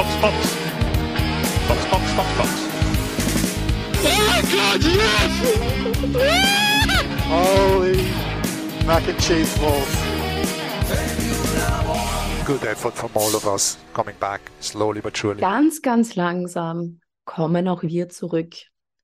[0.00, 0.56] Box, Box.
[1.68, 2.50] Box, Box, Box, Box.
[4.02, 5.32] Oh God, yes!
[7.28, 7.96] Holy
[8.86, 9.94] mac and cheese balls.
[12.46, 15.42] Good effort from all of us coming back slowly but surely.
[15.42, 18.54] Ganz, ganz langsam kommen auch wir zurück.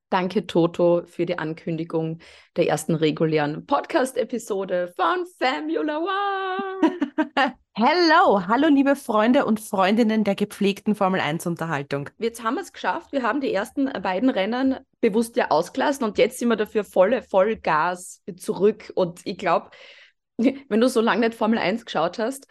[0.09, 2.21] Danke, Toto, für die Ankündigung
[2.55, 6.93] der ersten regulären Podcast-Episode von Formula One.
[7.75, 12.09] Hello, hallo liebe Freunde und Freundinnen der gepflegten Formel 1 Unterhaltung.
[12.19, 13.11] Jetzt haben wir es geschafft.
[13.11, 17.23] Wir haben die ersten beiden Rennen bewusst ja ausgelassen und jetzt sind wir dafür volle
[17.23, 18.93] Vollgas zurück.
[18.95, 19.71] Und ich glaube,
[20.37, 22.47] wenn du so lange nicht Formel 1 geschaut hast,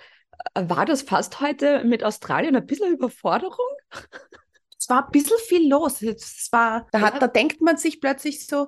[0.55, 3.55] war das fast heute mit Australien ein bisschen Überforderung?
[4.85, 6.03] Es war ein bisschen viel los.
[6.03, 8.67] Es war, da, hat, da denkt man sich plötzlich so,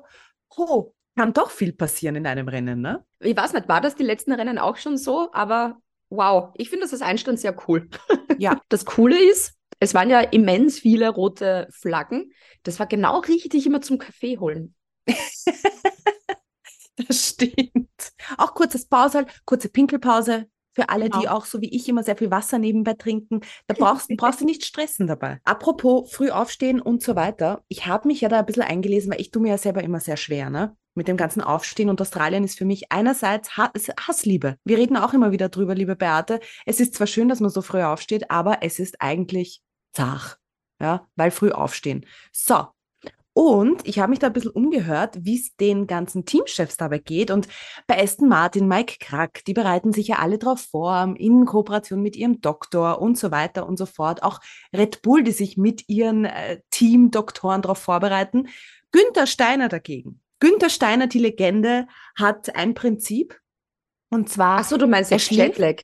[0.56, 3.06] oh, kann doch viel passieren in einem Rennen, ne?
[3.20, 5.78] Ich weiß nicht, war das die letzten Rennen auch schon so, aber
[6.10, 7.88] wow, ich finde das als Einstand sehr cool.
[8.40, 8.60] Ja.
[8.70, 12.32] Das Coole ist, es waren ja immens viele rote Flaggen.
[12.62, 14.76] Das war genau richtig immer zum Kaffee holen.
[17.08, 18.12] das stimmt.
[18.38, 20.48] Auch kurzes Pause, kurze Pinkelpause.
[20.78, 21.20] Für alle, Genau.
[21.22, 24.46] die auch so wie ich immer sehr viel Wasser nebenbei trinken, da brauchst, brauchst du
[24.46, 25.40] nicht stressen dabei.
[25.44, 27.64] Apropos früh aufstehen und so weiter.
[27.68, 30.00] Ich habe mich ja da ein bisschen eingelesen, weil ich tue mir ja selber immer
[30.00, 30.78] sehr schwer, ne?
[30.94, 34.58] Mit dem ganzen Aufstehen und Australien ist für mich einerseits Ha- es- Hassliebe.
[34.66, 36.42] Wir reden auch immer wieder drüber, liebe Beate.
[36.68, 40.38] Es ist zwar schön, dass man so früh aufsteht, aber es ist eigentlich zart.
[40.80, 42.06] Ja, weil früh aufstehen.
[42.32, 42.68] So.
[43.38, 47.30] Und ich habe mich da ein bisschen umgehört, wie es den ganzen Teamchefs dabei geht.
[47.30, 47.48] Und
[47.86, 52.16] bei Aston Martin, Mike Krack, die bereiten sich ja alle drauf vor, in Kooperation mit
[52.16, 54.24] ihrem Doktor und so weiter und so fort.
[54.24, 54.40] Auch
[54.76, 58.48] Red Bull, die sich mit ihren äh, Teamdoktoren darauf vorbereiten.
[58.92, 60.20] Günther Steiner dagegen.
[60.40, 63.40] Günther Steiner, die Legende, hat ein Prinzip.
[64.10, 65.60] Und zwar, Achso, du meinst Er schläft?
[65.60, 65.84] Jetlag.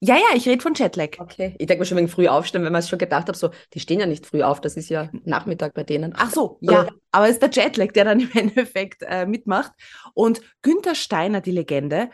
[0.00, 1.18] Ja, ja, ich rede von Jetlag.
[1.18, 1.56] Okay.
[1.58, 3.80] Ich denke mir schon wegen früh aufstehen, wenn man es schon gedacht hat, so, die
[3.80, 6.14] stehen ja nicht früh auf, das ist ja Nachmittag bei denen.
[6.16, 9.72] Ach so, ja, aber es ist der Jetlag, der dann im Endeffekt äh, mitmacht.
[10.14, 12.10] Und Günther Steiner, die Legende,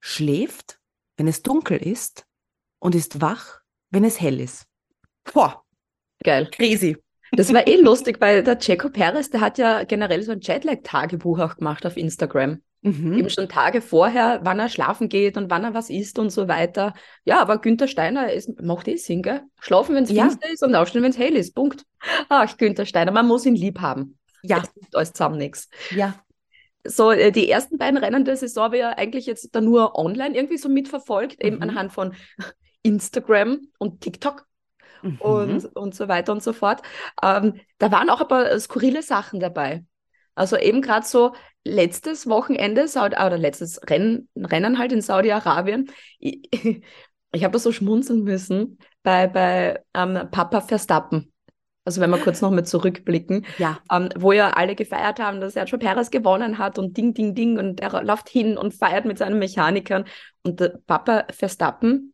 [0.00, 0.78] schläft,
[1.16, 2.26] wenn es dunkel ist
[2.78, 4.66] und ist wach, wenn es hell ist.
[5.32, 5.64] Boah,
[6.22, 6.48] Geil.
[6.52, 6.96] crazy.
[7.32, 11.38] Das war eh lustig, weil der Checo Perez, der hat ja generell so ein Jetlag-Tagebuch
[11.40, 12.60] auch gemacht auf Instagram.
[12.82, 13.14] Mhm.
[13.14, 16.46] Eben schon Tage vorher, wann er schlafen geht und wann er was isst und so
[16.46, 16.94] weiter.
[17.24, 19.42] Ja, aber Günther Steiner ist, macht eh Sinn, gell?
[19.60, 20.24] Schlafen, wenn es Ja.
[20.24, 21.54] finster ist und aufstehen, wenn es hell ist.
[21.54, 21.82] Punkt.
[22.28, 24.18] Ach, Günther Steiner, man muss ihn lieb haben.
[24.42, 25.68] Ja, Es gibt alles zusammen nichts.
[25.90, 26.14] ja.
[26.88, 29.98] So, äh, die ersten beiden Rennen der Saison habe ich ja eigentlich jetzt da nur
[29.98, 31.62] online irgendwie so mitverfolgt, eben Mhm.
[31.62, 32.14] anhand von
[32.82, 34.46] Instagram und TikTok
[35.02, 35.16] Mhm.
[35.20, 36.82] und, und so weiter und so fort.
[37.22, 39.84] Ähm, da waren auch ein paar skurrile Sachen dabei.
[40.34, 41.32] Also eben gerade so
[41.64, 45.90] letztes Wochenende, Saudi oder letztes Rennen, Rennen halt in Saudi-Arabien.
[46.18, 46.48] Ich,
[47.32, 51.32] ich habe da so schmunzeln müssen bei, bei ähm, Papa Verstappen.
[51.84, 53.78] Also wenn wir kurz noch mal zurückblicken, ja.
[53.92, 57.58] ähm, wo ja alle gefeiert haben, dass Sergio Perez gewonnen hat und ding, ding, ding
[57.58, 60.04] und er läuft hin und feiert mit seinen Mechanikern
[60.42, 62.12] und der Papa Verstappen,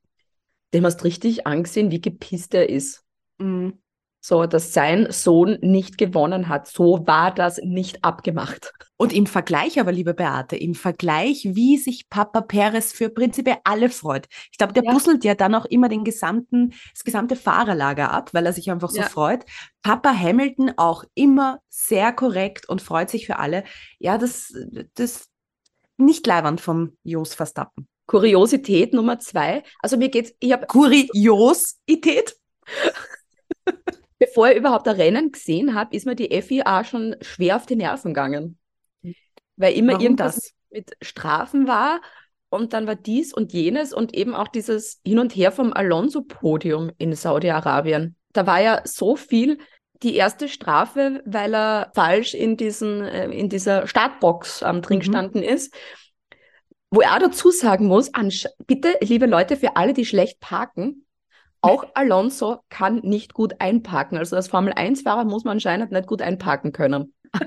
[0.75, 3.05] dem hast richtig angesehen, wie gepisst er ist.
[3.39, 3.79] Mhm.
[4.25, 6.69] So, dass sein Sohn nicht gewonnen hat.
[6.69, 8.73] So war das nicht abgemacht.
[8.97, 13.89] Und im Vergleich aber, liebe Beate, im Vergleich, wie sich Papa Perez für prinzipiell alle
[13.91, 14.29] freut.
[14.53, 14.93] Ich glaube, der Ja.
[14.93, 18.91] busselt ja dann auch immer den gesamten, das gesamte Fahrerlager ab, weil er sich einfach
[18.91, 19.09] so Ja.
[19.09, 19.45] freut.
[19.83, 23.65] Papa Hamilton auch immer sehr korrekt und freut sich für alle.
[23.99, 24.55] Ja, das,
[24.95, 25.31] das
[25.97, 27.89] nicht leiwand vom Jos Verstappen.
[28.07, 29.63] Kuriosität Nummer zwei.
[29.81, 32.37] Also mir geht's, ich habe, Kuriosität?
[34.19, 37.77] bevor ich überhaupt ein Rennen gesehen habe, ist mir die FIA schon schwer auf die
[37.77, 38.59] Nerven gegangen.
[39.57, 40.53] Weil immer Warum irgendwas das?
[40.71, 42.01] mit Strafen war
[42.49, 46.91] und dann war dies und jenes und eben auch dieses Hin und Her vom Alonso-Podium
[46.99, 48.17] in Saudi-Arabien.
[48.33, 49.59] Da war ja so viel.
[50.03, 55.01] Die erste Strafe, weil er falsch in, diesen, äh, in dieser Startbox ähm, drin Mhm.
[55.01, 55.73] gestanden ist.
[56.95, 58.11] Wo er auch dazu sagen muss,
[58.67, 61.07] bitte, liebe Leute, für alle, die schlecht parken,
[61.63, 64.19] auch Alonso kann nicht gut einparken.
[64.19, 67.15] Also als Formel-1-Fahrer muss man anscheinend nicht gut einparken können.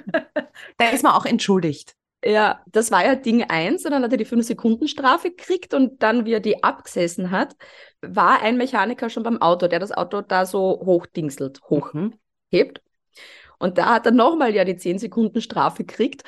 [0.78, 1.96] Da ist man auch entschuldigt.
[2.24, 6.25] Ja, das war ja Ding 1 und dann hat er die 5-Sekunden-Strafe gekriegt und dann,
[6.25, 7.56] wie er die abgesessen hat,
[8.02, 12.14] war ein Mechaniker schon beim Auto, der das Auto da so hochdingselt, hochhebt.
[12.52, 13.16] Mhm.
[13.60, 16.24] Und da hat er nochmal ja die 10-Sekunden-Strafe gekriegt,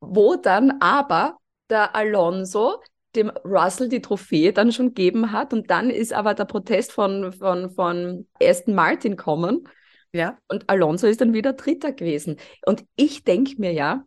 [0.00, 1.38] wo dann aber
[1.72, 2.80] der Alonso
[3.16, 7.32] dem Russell die Trophäe dann schon gegeben hat und dann ist aber der Protest von,
[7.32, 9.68] von, von Aston Martin kommen
[10.12, 10.38] Ja.
[10.48, 12.36] und Alonso ist dann wieder Dritter gewesen.
[12.66, 14.04] Und ich denke mir ja,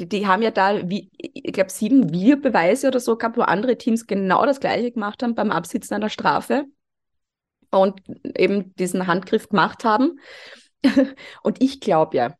[0.00, 3.78] die, die haben ja da, wie, ich glaube, sieben Videobeweise oder so gehabt, wo andere
[3.78, 6.66] Teams genau das Gleiche gemacht haben beim Absitzen einer Strafe.
[7.70, 8.02] und
[8.36, 10.18] eben diesen Handgriff gemacht haben.
[11.42, 12.34] und ich glaube ja,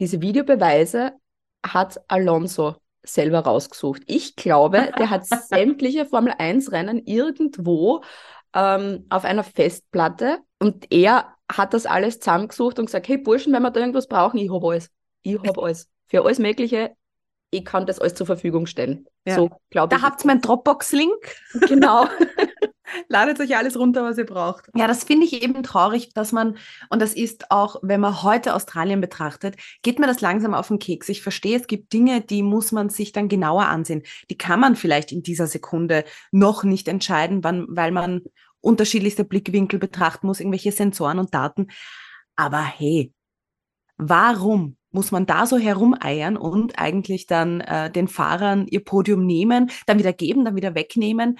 [0.00, 1.12] diese Videobeweise
[1.66, 2.76] hat Alonso
[3.08, 4.02] selber rausgesucht.
[4.06, 8.02] Ich glaube, der hat sämtliche Formel 1 Rennen irgendwo
[8.54, 13.62] ähm, auf einer Festplatte und er hat das alles zusammengesucht und gesagt, hey Burschen, wenn
[13.62, 14.90] wir da irgendwas brauchen, ich habe alles.
[15.22, 15.88] Ich habe alles.
[16.06, 16.92] Für alles Mögliche,
[17.50, 19.06] ich kann das alles zur Verfügung stellen.
[19.26, 19.34] Ja.
[19.34, 20.00] So glaube ich.
[20.00, 21.36] Da habt ihr meinen Dropbox-Link.
[21.68, 22.06] Genau.
[23.08, 24.70] Ladet euch alles runter, was ihr braucht.
[24.74, 26.56] Ja, das finde ich eben traurig, dass man,
[26.90, 30.78] und das ist auch, wenn man heute Australien betrachtet, geht mir das langsam auf den
[30.78, 31.08] Keks.
[31.08, 34.02] Ich verstehe, es gibt Dinge, die muss man sich dann genauer ansehen.
[34.30, 38.22] Die kann man vielleicht in dieser Sekunde noch nicht entscheiden, wann, weil man
[38.60, 41.68] unterschiedlichste Blickwinkel betrachten muss, irgendwelche Sensoren und Daten.
[42.36, 43.12] Aber hey,
[43.96, 49.70] warum muss man da so herumeiern und eigentlich dann äh, den Fahrern ihr Podium nehmen,
[49.86, 51.38] dann wieder geben, dann wieder wegnehmen?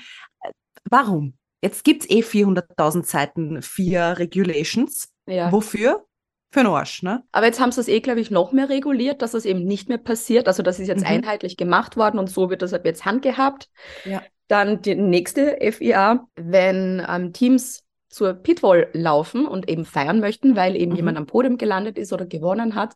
[0.88, 1.34] Warum?
[1.62, 5.08] Jetzt gibt's eh 400.000 Seiten, vier Regulations.
[5.26, 5.50] Ja.
[5.52, 6.04] Wofür?
[6.50, 7.24] Für den Arsch, ne?
[7.32, 9.88] Aber jetzt haben sie es eh, glaube ich, noch mehr reguliert, dass das eben nicht
[9.90, 10.48] mehr passiert.
[10.48, 11.08] Also das ist jetzt Mhm.
[11.08, 13.68] einheitlich gemacht worden und so wird das ab jetzt handgehabt.
[14.06, 14.22] Ja.
[14.46, 20.74] Dann die nächste FIA, wenn ähm, Teams zur Pitwall laufen und eben feiern möchten, weil
[20.74, 20.96] eben Mhm.
[20.96, 22.94] jemand am Podium gelandet ist oder gewonnen hat,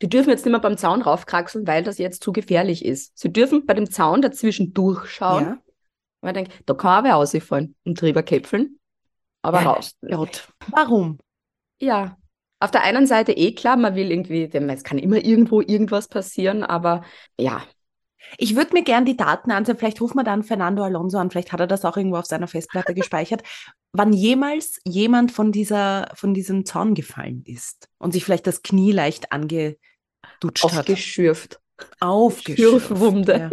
[0.00, 3.12] die dürfen jetzt nicht mehr beim Zaun raufkraxeln, weil das jetzt zu gefährlich ist.
[3.18, 5.44] Sie dürfen bei dem Zaun dazwischen durchschauen.
[5.44, 5.58] Ja.
[6.24, 8.78] Und man denkt, da kann auch wer rausfallen und drüber käpfeln,
[9.42, 9.94] aber Ja, raus.
[10.08, 10.48] Gott.
[10.70, 11.18] Warum?
[11.78, 12.16] Ja,
[12.60, 16.62] auf der einen Seite eh klar, man will irgendwie, es kann immer irgendwo irgendwas passieren,
[16.62, 17.04] aber
[17.38, 17.62] ja,
[18.38, 19.76] Ich würde mir gern die Daten ansehen.
[19.76, 21.30] Vielleicht ruft man dann Fernando Alonso an.
[21.30, 23.42] Vielleicht hat er das auch irgendwo auf seiner Festplatte gespeichert.
[23.92, 28.92] Wann jemals jemand von dieser, von diesem Zaun gefallen ist und sich vielleicht das Knie
[28.92, 30.90] leicht angedutscht hat.
[30.90, 31.60] aufgeschürft.
[32.00, 32.88] Aufgeschürft.
[32.88, 33.38] Schürfwunde.
[33.38, 33.50] Ja.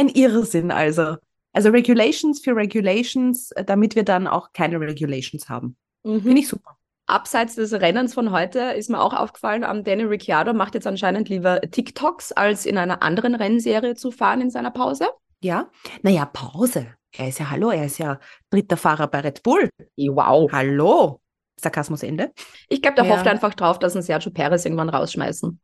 [0.00, 1.16] Ein Irrsinn also.
[1.52, 5.76] Also Regulations für Regulations, äh, damit wir dann auch keine Regulations haben.
[6.04, 6.22] Mhm.
[6.22, 6.78] Finde ich super.
[7.06, 11.28] Abseits des Rennens von heute ist mir auch aufgefallen, ähm, Danny Ricciardo macht jetzt anscheinend
[11.28, 15.08] lieber TikToks, als in einer anderen Rennserie zu fahren in seiner Pause.
[15.42, 15.68] Ja.
[16.02, 16.86] Naja, Pause.
[17.14, 18.18] Er ist ja, hallo, er ist ja
[18.48, 19.68] dritter Fahrer bei Red Bull.
[19.98, 20.50] Wow.
[20.50, 21.20] Hallo.
[21.60, 22.32] Sarkasmus Ende.
[22.70, 23.16] Ich glaube, der Ja.
[23.16, 25.60] hofft einfach drauf, dass ein Sergio Perez irgendwann rausschmeißen.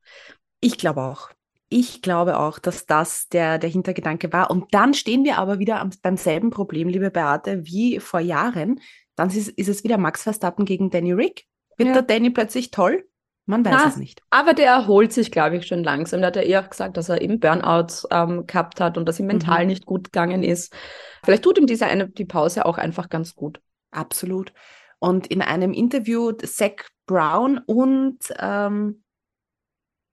[0.61, 1.31] Ich glaube auch.
[1.69, 4.51] Ich glaube auch, dass das der, der Hintergedanke war.
[4.51, 8.81] Und dann stehen wir aber wieder am, beim selben Problem, liebe Beate, wie vor Jahren.
[9.17, 11.45] Dann ist, ist es wieder Max Verstappen gegen Danny Rick.
[11.77, 11.95] Wird Ja.
[11.95, 13.05] der Danny plötzlich toll?
[13.49, 14.23] Man weiß Na, es nicht.
[14.31, 16.21] Aber der erholt sich, glaube ich, schon langsam.
[16.21, 19.27] Der hat ja eher gesagt, dass er eben Burnout ähm, gehabt hat und dass ihm
[19.27, 19.67] mental Mhm.
[19.69, 20.75] nicht gut gegangen ist.
[21.25, 23.61] Vielleicht tut ihm diese eine, die Pause auch einfach ganz gut.
[23.93, 24.53] Absolut.
[24.99, 29.05] Und in einem Interview Zach Brown und ähm,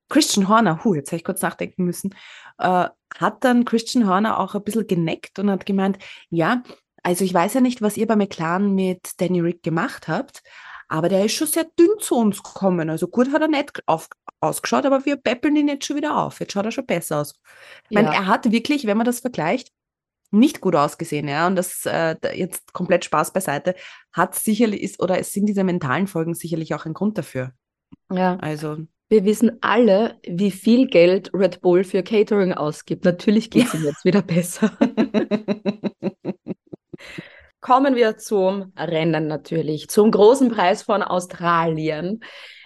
[0.10, 2.14] Christian Horner, hu, jetzt habe ich kurz nachdenken müssen,
[2.58, 5.98] äh, hat dann Christian Horner auch ein bisschen geneckt und hat gemeint,
[6.30, 6.64] ja,
[7.04, 10.42] also ich weiß ja nicht, was ihr bei McLaren mit Danny Rick gemacht habt,
[10.88, 12.90] aber der ist schon sehr dünn zu uns gekommen.
[12.90, 14.08] Also gut hat er nicht auf,
[14.42, 16.40] ausgeschaut, aber wir peppeln ihn jetzt schon wieder auf.
[16.40, 17.34] Jetzt schaut er schon besser aus.
[17.90, 18.14] Ich meine, Ja.
[18.14, 19.72] er hat wirklich, wenn man das vergleicht,
[20.32, 21.48] nicht gut ausgesehen, ja.
[21.48, 23.76] Und das äh, jetzt komplett Spaß beiseite,
[24.12, 27.54] hat sicherlich ist oder es sind diese mentalen Folgen sicherlich auch ein Grund dafür.
[28.12, 28.38] Ja.
[28.38, 28.78] Also
[29.14, 33.06] Wir wissen alle, wie viel Geld Red Bull für Catering ausgibt.
[33.06, 34.76] Natürlich geht es ihm jetzt wieder besser.
[37.62, 42.22] Kommen wir zum Rennen natürlich, zum großen Preis von Australien.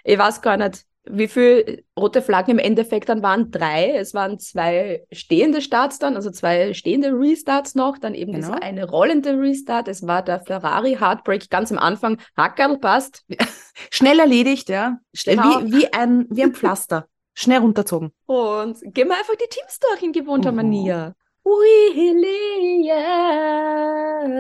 [0.06, 3.52] Ich weiß gar nicht, wie viele rote Flaggen im Endeffekt dann waren.
[3.52, 3.92] Drei.
[3.98, 8.48] Es waren zwei stehende Starts dann, also zwei stehende Restarts noch, dann eben Genau.
[8.48, 9.88] dieser eine rollende Restart.
[9.88, 12.20] Es war der Ferrari Heartbreak ganz am Anfang.
[12.36, 13.24] Hackerl passt.
[13.92, 14.98] schnell erledigt, ja.
[15.26, 15.44] Genau.
[15.66, 17.08] wie, wie, ein, wie ein Pflaster.
[17.34, 18.12] Schnell runterzogen.
[18.26, 20.56] Und gehen wir einfach die Teams durch in gewohnter Mhm.
[20.56, 21.16] Manier.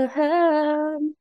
[0.07, 1.17] Williams.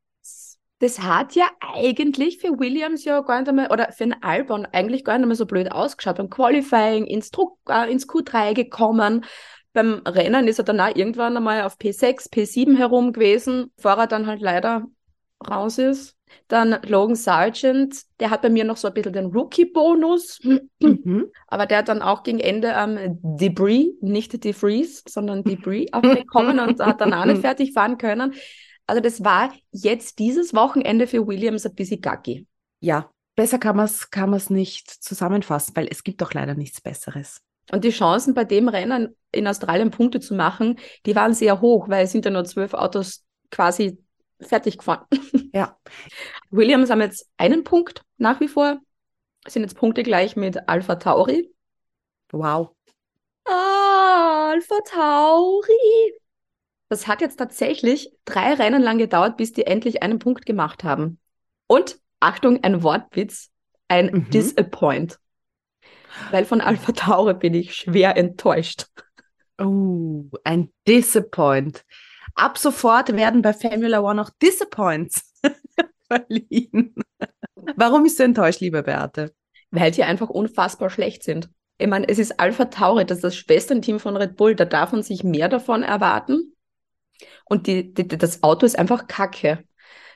[0.78, 5.04] Das hat ja eigentlich für Williams ja gar nicht einmal, oder für den Albon eigentlich
[5.04, 6.16] gar nicht einmal so blöd ausgeschaut.
[6.16, 9.24] Beim Qualifying ins, Druck, äh, ins Q3 gekommen.
[9.72, 14.06] Beim Rennen ist er dann auch irgendwann einmal auf P6, P7 herum gewesen, bevor er
[14.06, 14.86] dann halt leider
[15.48, 16.14] raus ist.
[16.48, 20.40] Dann Logan Sargent, der hat bei mir noch so ein bisschen den Rookie-Bonus.
[20.42, 21.30] Mhm.
[21.46, 26.80] Aber der hat dann auch gegen Ende ähm, Debris, nicht Defreeze, sondern Debris abbekommen und
[26.80, 28.34] hat dann auch nicht fertig fahren können.
[28.86, 32.46] Also das war jetzt dieses Wochenende für Williams ein bisschen gacki.
[32.80, 36.80] Ja, besser kann man es kann man's nicht zusammenfassen, weil es gibt doch leider nichts
[36.80, 37.40] Besseres.
[37.72, 41.88] Und die Chancen bei dem Rennen in Australien Punkte zu machen, die waren sehr hoch,
[41.88, 43.98] weil es sind ja nur zwölf Autos quasi
[44.40, 45.06] fertig gefahren.
[45.52, 45.78] Ja.
[46.50, 48.78] Williams haben jetzt einen Punkt nach wie vor,
[49.46, 51.50] sind jetzt Punkte gleich mit Alpha Tauri.
[52.30, 52.72] Wow.
[53.46, 56.12] Ah, Alpha Tauri.
[56.88, 61.18] Das hat jetzt tatsächlich drei Rennen lang gedauert, bis die endlich einen Punkt gemacht haben.
[61.66, 63.50] Und, Achtung, ein Wortwitz,
[63.88, 64.30] ein Mhm.
[64.30, 65.18] Disappoint.
[66.30, 68.86] Weil von Alpha Tauri bin ich schwer enttäuscht.
[69.58, 71.84] Oh, ein Disappoint.
[72.34, 75.32] Ab sofort werden bei Formula One auch Disappoints
[76.08, 76.94] verliehen.
[77.76, 79.34] Warum bist du enttäuscht, liebe Beate?
[79.70, 81.50] Weil die einfach unfassbar schlecht sind.
[81.78, 84.92] Ich meine, es ist Alpha Tauri, das ist das Schwesternteam von Red Bull, da darf
[84.92, 86.54] man sich mehr davon erwarten.
[87.48, 89.64] Und die, die, das Auto ist einfach kacke.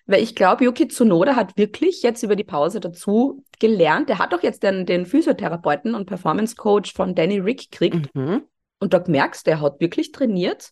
[0.07, 4.09] Weil ich glaube, Yuki Tsunoda hat wirklich jetzt über die Pause dazu gelernt.
[4.09, 8.15] Der hat doch jetzt den, den Physiotherapeuten und Performance Coach von Danny Rick gekriegt.
[8.15, 8.43] Mhm.
[8.81, 10.71] Und da merkst du, der hat wirklich trainiert.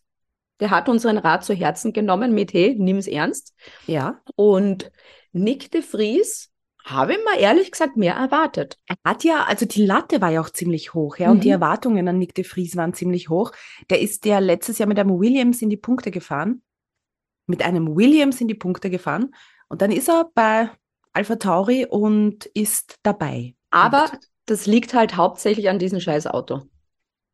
[0.60, 3.54] Der hat unseren Rat zu Herzen genommen mit, hey, nimm's ernst.
[3.86, 4.20] Ja.
[4.34, 4.90] Und
[5.32, 6.50] Nick de Vries
[6.90, 8.78] habe ich mal ehrlich gesagt mehr erwartet.
[8.86, 11.52] Er hat ja, also die Latte war ja auch ziemlich hoch, ja, und die Mhm.
[11.52, 13.52] Erwartungen an Nick de Vries waren ziemlich hoch.
[13.90, 16.62] Der ist ja letztes Jahr mit einem Williams in die Punkte gefahren.
[17.46, 19.34] Mit einem Williams in die Punkte gefahren.
[19.68, 20.70] Und dann ist er bei
[21.12, 23.54] Alpha Tauri und ist dabei.
[23.70, 24.10] Aber
[24.46, 26.62] das liegt halt hauptsächlich an diesem scheiß Auto.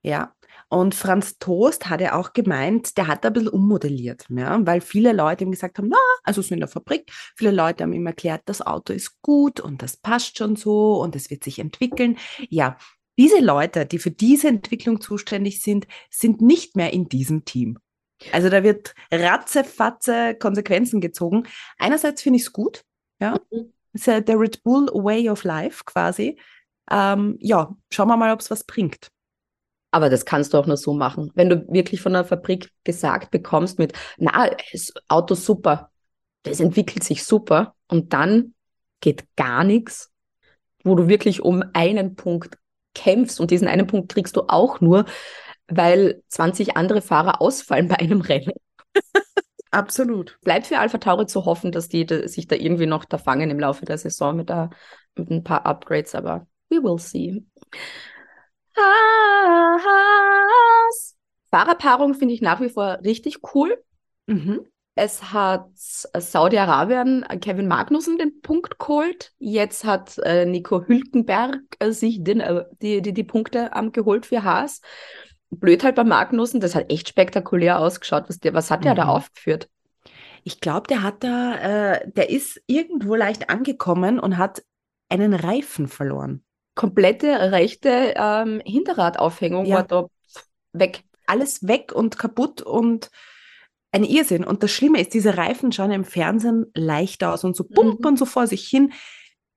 [0.03, 0.34] Ja,
[0.75, 5.13] und Franz Toast hat ja auch gemeint, der hat ein bisschen ummodelliert, ja, weil viele
[5.13, 8.43] Leute ihm gesagt haben, na, also so in der Fabrik, viele Leute haben ihm erklärt,
[8.47, 12.19] das Auto ist gut und das passt schon so und es wird sich entwickeln.
[12.51, 12.77] Ja,
[13.17, 17.79] diese Leute, die für diese Entwicklung zuständig sind, sind nicht mehr in diesem Team.
[18.33, 21.45] Also da wird ratzefatze Konsequenzen gezogen.
[21.79, 22.83] Einerseits finde ich es gut,
[23.21, 23.39] ja,
[23.93, 26.37] ist ja der Red Bull Way of Life quasi.
[26.91, 29.14] Ähm, ja, schauen wir mal, ob es was bringt.
[29.95, 31.31] Aber das kannst du auch nur so machen.
[31.37, 35.93] Wenn du wirklich von der Fabrik gesagt bekommst mit, na, das Auto super,
[36.43, 38.55] das entwickelt sich super und dann
[38.99, 40.11] geht gar nichts,
[40.83, 42.59] wo du wirklich um einen Punkt
[42.97, 45.05] kämpfst und diesen einen Punkt kriegst du auch nur,
[45.69, 48.55] weil 20 andere Fahrer ausfallen bei einem Rennen.
[49.71, 50.41] Absolut.
[50.43, 53.49] Bleibt für Alpha Tauri zu hoffen, dass die da, sich da irgendwie noch da fangen
[53.49, 54.71] im Laufe der Saison mit, da,
[55.15, 57.45] mit ein paar Upgrades, aber we will see.
[61.55, 63.81] Fahrerpaarung finde ich nach wie vor richtig cool.
[64.27, 64.67] Mhm.
[64.97, 69.33] Es hat Saudi-Arabien Kevin Magnussen den Punkt geholt.
[69.39, 74.27] Jetzt hat äh, Nico Hülkenberg äh, sich den, äh, die, die, die Punkte ähm, geholt
[74.27, 74.81] für Haas.
[75.51, 78.25] Blöd halt bei Magnussen, das hat echt spektakulär ausgeschaut.
[78.29, 79.11] Was, der, was hat der da Mhm.
[79.11, 79.69] aufgeführt?
[80.43, 84.65] Ich glaube, der hat da, äh, der ist irgendwo leicht angekommen und hat
[85.09, 86.43] einen Reifen verloren.
[86.75, 89.77] Komplette rechte ähm, Hinterradaufhängung Ja.
[89.77, 90.07] war da
[90.73, 91.05] weg.
[91.27, 93.11] Alles weg und kaputt und
[93.93, 94.45] ein Irrsinn.
[94.45, 98.25] Und das Schlimme ist, diese Reifen schauen im Fernsehen leicht aus und so pumpern so
[98.27, 98.93] vor sich hin.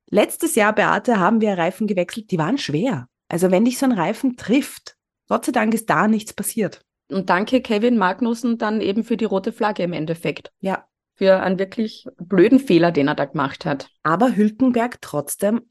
[0.10, 3.08] Letztes Jahr, Beate, haben wir Reifen gewechselt, die waren schwer.
[3.30, 4.96] Also wenn dich so ein Reifen trifft,
[5.28, 6.82] Gott sei Dank ist da nichts passiert.
[7.12, 10.52] Und danke Kevin Magnussen dann eben für die rote Flagge im Endeffekt.
[10.60, 13.90] Ja, Für einen wirklich blöden Fehler, den er da gemacht hat.
[14.04, 15.62] aber Hülkenberg trotzdem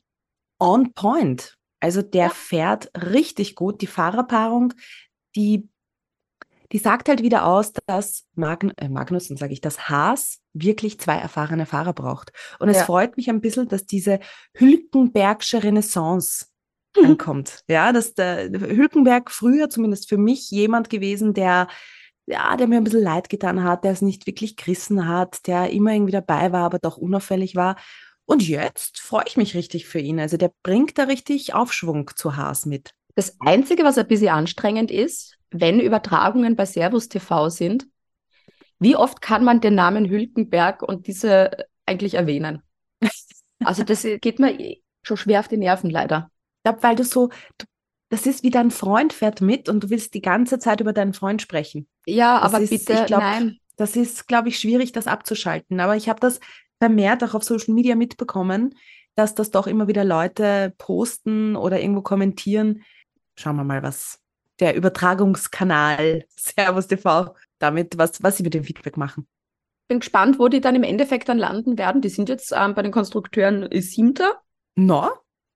[0.59, 1.57] on point.
[1.81, 2.31] Also der Ja.
[2.31, 3.81] fährt richtig gut.
[3.81, 4.73] Die Fahrerpaarung,
[5.37, 5.69] die,
[6.73, 11.17] die sagt halt wieder aus, dass Magn äh, Magnussen, sage ich, dass Haas wirklich zwei
[11.17, 12.33] erfahrene Fahrer braucht.
[12.59, 12.85] Und es Ja.
[12.85, 14.21] freut mich ein bisschen, dass diese
[14.55, 16.47] Hülkenbergsche Renaissance
[16.97, 17.05] Mhm.
[17.07, 17.63] ankommt.
[17.69, 21.69] Ja, dass der Hülkenberg früher zumindest für mich jemand gewesen, der
[22.29, 25.71] ja, der mir ein bisschen leid getan hat, der es nicht wirklich gerissen hat, der
[25.71, 27.77] immer irgendwie dabei war, aber doch unauffällig war.
[28.25, 30.19] Und jetzt freue ich mich richtig für ihn.
[30.19, 32.91] Also der bringt da richtig Aufschwung zu Haas mit.
[33.15, 37.87] Das Einzige, was ein bisschen anstrengend ist, wenn Übertragungen bei Servus TV sind,
[38.79, 41.51] wie oft kann man den Namen Hülkenberg und diese
[41.87, 42.63] eigentlich erwähnen?
[43.65, 46.31] Also das geht mir eh schon schwer auf die Nerven leider.
[46.59, 47.67] Ich glaube, weil du so, du,
[48.11, 51.15] das ist wie dein Freund fährt mit und du willst die ganze Zeit über deinen
[51.15, 51.89] Freund sprechen.
[52.07, 53.59] Ja, Das aber ist- bitte, glaub, nein.
[53.77, 55.81] Das ist, glaube ich, schwierig, das abzuschalten.
[55.81, 56.41] Aber ich habe das
[56.81, 58.75] vermehrt auch auf Social Media mitbekommen,
[59.17, 62.83] dass das doch immer wieder Leute posten oder irgendwo kommentieren.
[63.37, 64.19] Schauen wir mal, was
[64.61, 69.27] der Übertragungskanal Servus TV damit, was, was sie mit dem Feedback machen.
[69.89, 72.03] Bin gespannt, wo die dann im Endeffekt dann landen werden.
[72.03, 74.41] Die sind jetzt ähm, bei den Konstrukteuren Siebter.
[74.75, 75.11] No?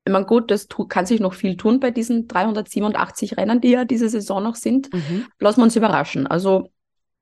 [0.04, 3.84] Ich meine, gut, das kann sich noch viel tun bei diesen 387 Rennen, die ja
[3.84, 4.92] diese Saison noch sind.
[4.92, 5.26] Mhm.
[5.38, 6.26] Lassen wir uns überraschen.
[6.26, 6.70] Also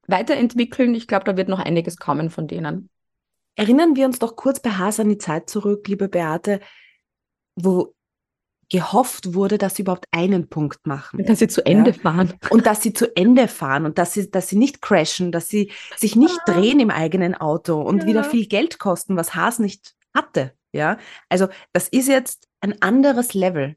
[0.06, 2.88] weiterentwickeln, ich glaube, da wird noch einiges kommen von denen.
[3.56, 6.60] Erinnern wir uns doch kurz bei Haas an die Zeit zurück, liebe Beate,
[7.56, 7.94] wo
[8.70, 11.24] gehofft wurde, dass sie überhaupt einen Punkt machen.
[11.24, 12.34] Dass sie zu Ende fahren.
[12.50, 15.72] und dass sie zu Ende fahren und dass sie, dass sie nicht crashen, dass sie
[15.96, 16.54] sich nicht Ja.
[16.54, 18.06] drehen im eigenen Auto und Ja.
[18.08, 20.52] wieder viel Geld kosten, was Haas nicht hatte.
[20.72, 20.98] Ja,
[21.30, 23.76] also das ist jetzt ein anderes Level,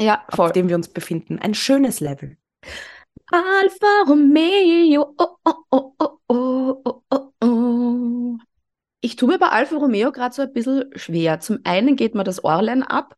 [0.00, 0.52] Ja, auf voll.
[0.52, 1.38] dem wir uns befinden.
[1.38, 2.36] Ein schönes Level.
[3.30, 5.14] Alfa Romeo.
[5.16, 8.38] Oh, oh, oh, oh, oh, oh, oh, oh.
[9.00, 11.38] Ich tue mir bei Alfa Romeo gerade so ein bisschen schwer.
[11.40, 13.16] Zum einen geht mir das Orlen ab.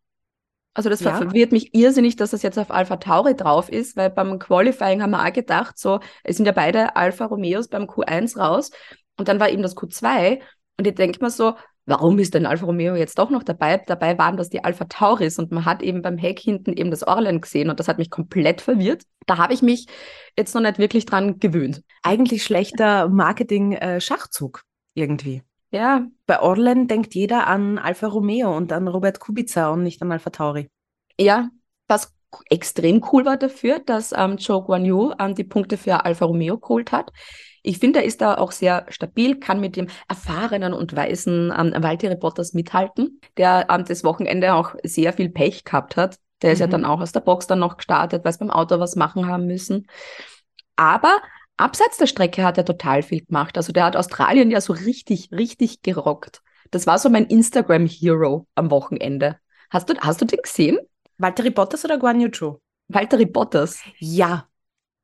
[0.74, 1.16] Also das Ja.
[1.16, 5.12] verwirrt mich irrsinnig, dass das jetzt auf Alpha Tauri drauf ist, weil beim Qualifying haben
[5.12, 8.70] wir auch gedacht, so, es sind ja beide Alfa Romeos beim Q1 raus
[9.16, 10.40] und dann war eben das Q2
[10.76, 11.54] und ich denke mir so,
[11.86, 13.76] warum ist denn Alfa Romeo jetzt doch noch dabei?
[13.86, 17.06] Dabei waren das die Alpha Tauris und man hat eben beim Heck hinten eben das
[17.06, 19.02] Orlen gesehen und das hat mich komplett verwirrt.
[19.26, 19.86] Da habe ich mich
[20.36, 21.82] jetzt noch nicht wirklich dran gewöhnt.
[22.02, 24.62] Eigentlich schlechter Marketing-Schachzug
[24.94, 25.42] irgendwie.
[25.74, 30.12] Ja, Bei Orlen denkt jeder an Alfa Romeo und an Robert Kubica und nicht an
[30.12, 30.68] Alfa Tauri.
[31.18, 31.48] Ja,
[31.88, 32.14] was
[32.48, 36.58] extrem cool war dafür, dass ähm, Joe Guan Yu ähm, die Punkte für Alfa Romeo
[36.58, 37.10] geholt hat.
[37.64, 41.74] Ich finde, er ist da auch sehr stabil, kann mit dem erfahrenen und weisen ähm,
[41.76, 46.18] Valtteri Bottas mithalten, der ähm, das Wochenende auch sehr viel Pech gehabt hat.
[46.42, 46.70] Der ist ja Mhm.
[46.70, 49.46] dann auch aus der Box dann noch gestartet, weil es beim Auto was machen haben
[49.46, 49.88] müssen.
[50.76, 51.20] Aber
[51.56, 53.56] abseits der Strecke hat er total viel gemacht.
[53.56, 56.42] Also der hat Australien ja so richtig, richtig gerockt.
[56.70, 59.38] Das war so mein Instagram-Hero am Wochenende.
[59.70, 60.78] Hast du, hast du den gesehen?
[61.18, 62.60] Valtteri Bottas oder Guan Yu Zhou?
[62.88, 63.80] Valtteri Bottas.
[63.98, 64.48] Ja.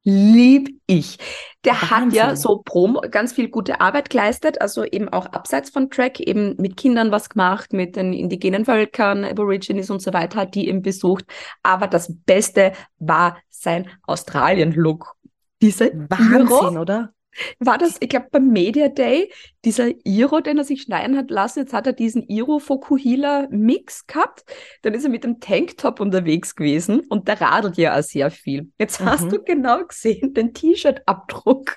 [0.02, 1.18] Lieb ich.
[1.64, 2.36] Der hat ja Wahnsinn.
[2.36, 6.78] so Promo ganz viel gute Arbeit geleistet, also eben auch abseits von Track, eben mit
[6.78, 11.26] Kindern was gemacht, mit den indigenen Völkern, Aborigines und so weiter, hat die eben besucht.
[11.62, 15.16] Aber das Beste war sein Australien-Look.
[15.60, 17.12] Diese Wahnsinn, Iro, oder?
[17.60, 19.32] war das, ich glaube, beim Media Day,
[19.64, 24.06] dieser Iro, den er sich schneiden hat lassen, jetzt hat er diesen Iro Fokuhila Mix
[24.06, 24.44] gehabt,
[24.82, 28.72] dann ist er mit dem Tanktop unterwegs gewesen und der radelt ja auch sehr viel.
[28.78, 29.30] Jetzt hast Mhm.
[29.30, 31.76] du genau gesehen, den T-Shirt-Abdruck.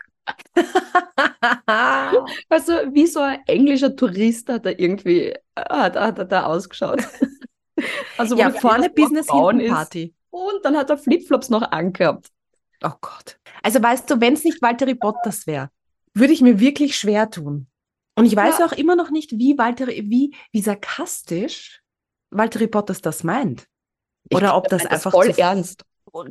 [2.50, 7.02] Also wie so ein englischer Tourist hat er irgendwie, äh, hat, hat er da ausgeschaut.
[8.18, 9.72] Also wo ja, vorne hast, Business, hinten ist.
[9.72, 10.14] Party.
[10.30, 12.28] Und dann hat er Flipflops noch angehabt.
[12.84, 13.38] Oh Gott.
[13.64, 15.70] Also weißt du, wenn es nicht Valtteri Bottas wäre,
[16.14, 17.68] würde ich mir wirklich schwer tun.
[18.16, 18.66] Und ich weiß Ja.
[18.68, 21.82] auch immer noch nicht, wie Valtteri, wie, wie sarkastisch
[22.30, 23.66] Valtteri Bottas das meint.
[24.30, 25.84] Ich Oder glaub, ob das einfach voll zu- ernst.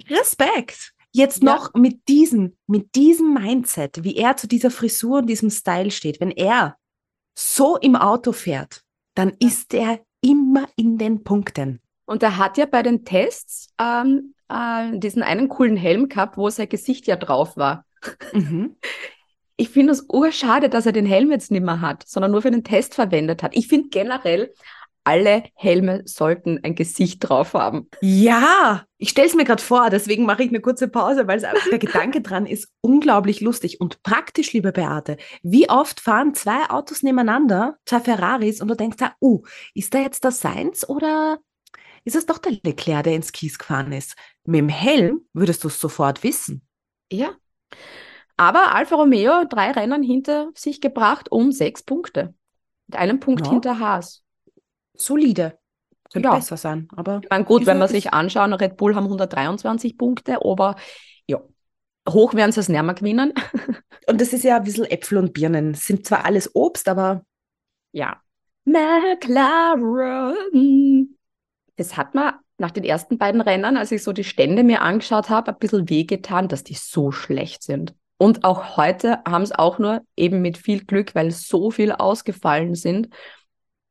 [0.09, 0.93] Respekt.
[1.13, 1.55] Jetzt Ja.
[1.57, 6.21] noch mit diesem, mit diesem Mindset, wie er zu dieser Frisur und diesem Style steht.
[6.21, 6.77] Wenn er
[7.39, 8.83] so im Auto fährt,
[9.15, 11.81] dann ist er immer in den Punkten.
[12.07, 16.51] Und er hat ja bei den Tests ähm, äh, diesen einen coolen Helm gehabt, wo
[16.51, 17.85] sein Gesicht ja drauf war.
[18.33, 18.77] Mhm.
[19.57, 22.51] Ich finde es urschade, dass er den Helm jetzt nicht mehr hat, sondern nur für
[22.51, 23.55] den Test verwendet hat.
[23.55, 24.53] Ich finde generell,
[25.05, 27.89] alle Helme sollten ein Gesicht drauf haben.
[28.01, 31.79] Ja, ich stelle es mir gerade vor, deswegen mache ich eine kurze Pause, weil der
[31.79, 35.17] Gedanke dran ist unglaublich lustig und praktisch, liebe Beate.
[35.43, 39.43] Wie oft fahren zwei Autos nebeneinander, zwei Ferraris, und du denkst da, uh,
[39.75, 41.39] ist da jetzt das Seins oder
[42.05, 44.17] ist es doch der Leclerc, der ins Kies gefahren ist?
[44.45, 46.67] Mit dem Helm würdest du es sofort wissen.
[47.13, 47.33] Ja.
[48.37, 52.35] Aber Alfa Romeo drei Rennen hinter sich gebracht um sechs Punkte.
[52.89, 53.53] Mit einem Punkt Ja.
[53.53, 54.23] hinter Haas.
[54.95, 55.59] Solide.
[56.13, 56.35] Könnte Ja.
[56.35, 60.45] besser sein, aber Ich meine, gut, wenn wir sich anschauen, Red Bull haben 123 Punkte,
[60.45, 60.77] aber
[61.27, 61.41] ja,
[62.09, 63.33] hoch werden sie es nicht mehr gewinnen.
[64.07, 65.73] und das ist ja ein bisschen Äpfel und Birnen.
[65.75, 67.25] Sind zwar alles Obst, aber
[67.93, 68.21] Ja.
[68.65, 70.37] McLaren.
[71.77, 75.31] Das hat mir nach den ersten beiden Rennen, als ich so die Stände mir angeschaut
[75.31, 77.95] habe, ein bisschen wehgetan, dass die so schlecht sind.
[78.19, 82.75] Und auch heute haben es auch nur eben mit viel Glück, weil so viel ausgefallen
[82.75, 83.09] sind,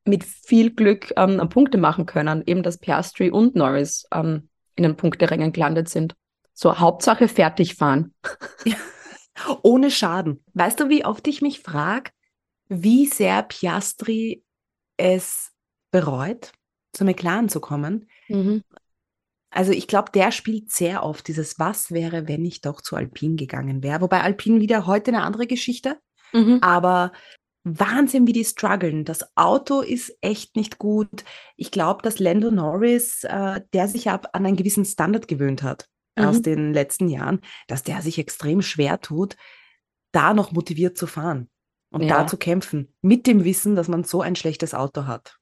[0.05, 2.43] mit viel Glück ähm, Punkte machen können.
[2.45, 6.15] Eben, dass Piastri und Norris ähm, in den Punkterängen gelandet sind.
[6.53, 8.13] So, Hauptsache fertig fahren.
[9.63, 10.43] ohne Schaden.
[10.53, 12.11] Weißt du, wie oft ich mich frage,
[12.67, 14.43] wie sehr Piastri
[14.97, 15.51] es
[15.91, 16.51] bereut,
[16.93, 18.07] zu McLaren zu kommen?
[19.49, 23.35] Also ich glaube, der spielt sehr oft dieses Was wäre, wenn ich doch zu Alpine
[23.35, 24.01] gegangen wäre.
[24.01, 25.97] Wobei Alpine wieder heute eine andere Geschichte.
[26.33, 26.59] Mhm.
[26.61, 27.11] Aber
[27.63, 29.05] Wahnsinn, wie die strugglen.
[29.05, 31.23] Das Auto ist echt nicht gut.
[31.57, 35.87] Ich glaube, dass Lando Norris, äh, der sich ab an einen gewissen Standard gewöhnt hat
[36.17, 36.25] Mhm.
[36.25, 39.35] aus den letzten Jahren, dass der sich extrem schwer tut,
[40.11, 41.49] da noch motiviert zu fahren
[41.91, 42.19] und Ja.
[42.19, 45.37] da zu kämpfen, mit dem Wissen, dass man so ein schlechtes Auto hat.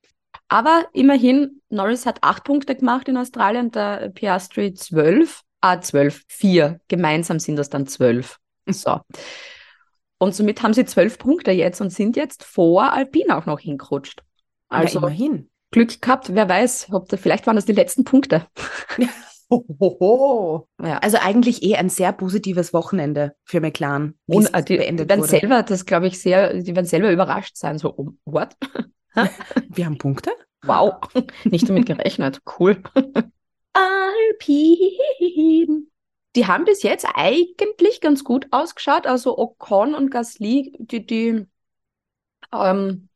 [0.49, 6.81] Aber immerhin, Norris hat acht Punkte gemacht in Australien, der Piastri zwölf, ah, zwölf, vier.
[6.87, 8.37] Gemeinsam sind das dann zwölf.
[8.67, 8.99] So.
[10.17, 14.23] Und somit haben sie zwölf Punkte jetzt und sind jetzt vor Alpine auch noch hingerutscht.
[14.67, 15.49] Also ja, immerhin.
[15.71, 18.47] Glück gehabt, wer weiß, ob da, vielleicht waren das die letzten Punkte.
[19.49, 20.67] Hohoho.
[20.81, 20.99] Ja.
[20.99, 25.27] Also eigentlich eh ein sehr positives Wochenende für McLaren, Und es äh, die, werden wurde.
[25.27, 27.77] selber, das glaube ich sehr, die werden selber überrascht sein.
[27.77, 28.55] So, oh, what?
[29.69, 30.31] Wir haben Punkte?
[30.63, 30.95] Wow,
[31.45, 32.41] nicht damit gerechnet.
[32.59, 32.81] Cool.
[33.73, 35.83] Alpine.
[36.35, 39.07] die haben bis jetzt eigentlich ganz gut ausgeschaut.
[39.07, 41.45] Also Ocon und Gasly, die, die
[42.53, 43.08] ähm,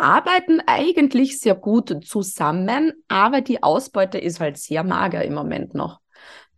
[0.00, 6.00] arbeiten eigentlich sehr gut zusammen, aber die Ausbeute ist halt sehr mager im Moment noch.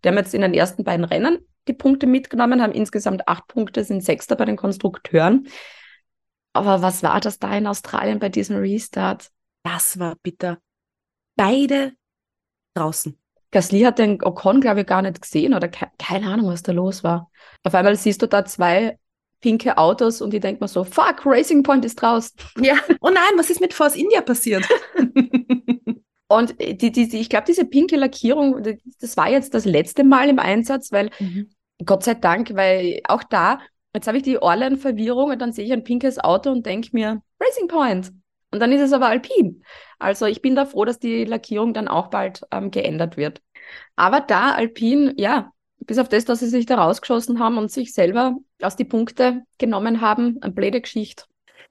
[0.02, 3.84] Die haben jetzt in den ersten beiden Rennen die Punkte mitgenommen, haben insgesamt acht Punkte,
[3.84, 5.46] sind Sechster bei den Konstrukteuren.
[6.52, 9.30] Aber was war das da in Australien bei diesem Restart?
[9.62, 10.58] Das war bitter.
[11.36, 11.92] Beide
[12.74, 13.18] draußen.
[13.52, 16.72] Gasly hat den Ocon, glaube ich, gar nicht gesehen oder ke keine Ahnung, was da
[16.72, 17.30] los war.
[17.62, 18.98] Auf einmal siehst du da zwei
[19.42, 22.34] pinke Autos und ich denke mir so, fuck, Racing Point ist draußen.
[22.60, 22.76] Ja.
[23.00, 24.66] Oh nein, was ist mit Force India passiert?
[26.28, 28.62] und die, die, die ich glaube, diese pinke Lackierung,
[29.00, 31.50] das war jetzt das letzte Mal im Einsatz, weil mhm.
[31.84, 33.58] Gott sei Dank, weil auch da,
[33.94, 37.20] jetzt habe ich die Orlan-Verwirrung und dann sehe ich ein pinkes Auto und denke mir,
[37.40, 38.12] Racing Point.
[38.52, 39.64] Und dann ist es aber Alpin.
[39.98, 43.40] Also ich bin da froh, dass die Lackierung dann auch bald ähm, geändert wird.
[43.96, 45.52] Aber da Alpin, ja,
[45.86, 49.42] bis auf das, dass sie sich da rausgeschossen haben und sich selber aus die Punkte
[49.58, 51.24] genommen haben, eine blöde Geschichte.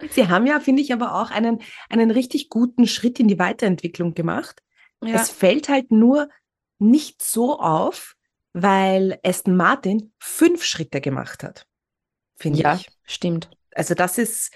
[0.09, 4.13] Sie haben ja, finde ich, aber auch einen, einen richtig guten Schritt in die Weiterentwicklung
[4.13, 4.61] gemacht.
[5.03, 5.15] Ja.
[5.15, 6.29] Es fällt halt nur
[6.79, 8.15] nicht so auf,
[8.53, 11.67] weil Aston Martin fünf Schritte gemacht hat,
[12.35, 12.87] finde ja, ich.
[12.87, 13.49] Ja, stimmt.
[13.73, 14.51] Also das ist,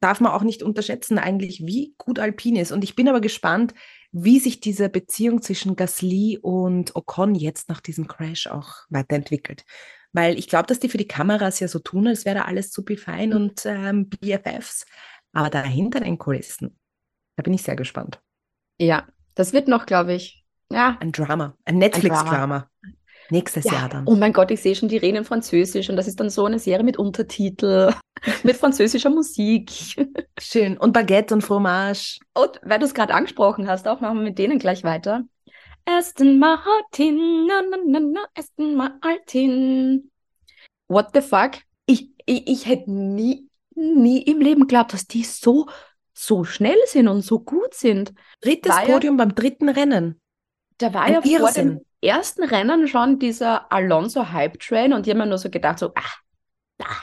[0.00, 2.72] darf man auch nicht unterschätzen eigentlich, wie gut Alpine ist.
[2.72, 3.74] Und ich bin aber gespannt,
[4.18, 9.64] wie sich diese Beziehung zwischen Gasly und Ocon jetzt nach diesem Crash auch weiterentwickelt.
[10.12, 12.72] Weil ich glaube, dass die für die Kameras ja so tun, als wäre da alles
[12.72, 14.86] super fein und ähm, BFFs.
[15.32, 16.78] Aber dahinter den Kulissen,
[17.36, 18.22] da bin ich sehr gespannt.
[18.78, 20.96] Ja, das wird noch, glaube ich, ja.
[20.98, 22.70] Ein Drama, ein Netflix-Drama.
[23.30, 23.72] Nächstes ja.
[23.72, 24.06] Jahr dann.
[24.06, 26.44] Oh mein Gott, ich sehe schon die Reden in Französisch und das ist dann so
[26.44, 27.92] eine Serie mit Untertitel,
[28.42, 29.70] mit französischer Musik.
[30.38, 30.76] Schön.
[30.78, 32.18] Und Baguette und Fromage.
[32.34, 35.24] Und weil du es gerade angesprochen hast, auch machen wir mit denen gleich weiter.
[35.84, 40.10] Aston Martin, na, na, na, na, Aston Martin.
[40.88, 41.52] What the fuck?
[41.86, 45.66] Ich, ich, ich hätte nie, nie im Leben geglaubt, dass die so,
[46.12, 48.12] so schnell sind und so gut sind.
[48.40, 50.20] Drittes war Podium ja, beim dritten Rennen.
[50.78, 51.40] Da war Ein ja Irrsinn.
[51.40, 55.50] vor dem ersten Rennen schon dieser Alonso Hype Train und die haben mir nur so
[55.50, 57.02] gedacht, so, ah, ah,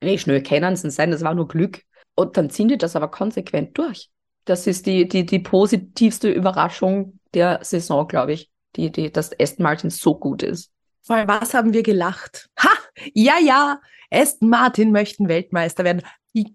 [0.00, 1.82] wie schnell können sie sein, das war nur Glück.
[2.14, 4.10] Und dann ziehen die das aber konsequent durch.
[4.44, 9.62] Das ist die, die, die positivste Überraschung der Saison, glaube ich, die, die, dass Aston
[9.62, 10.70] Martin so gut ist.
[11.02, 12.48] Vor allem, was haben wir gelacht?
[12.58, 12.68] Ha!
[13.14, 16.02] Ja, ja, Aston Martin möchten Weltmeister werden.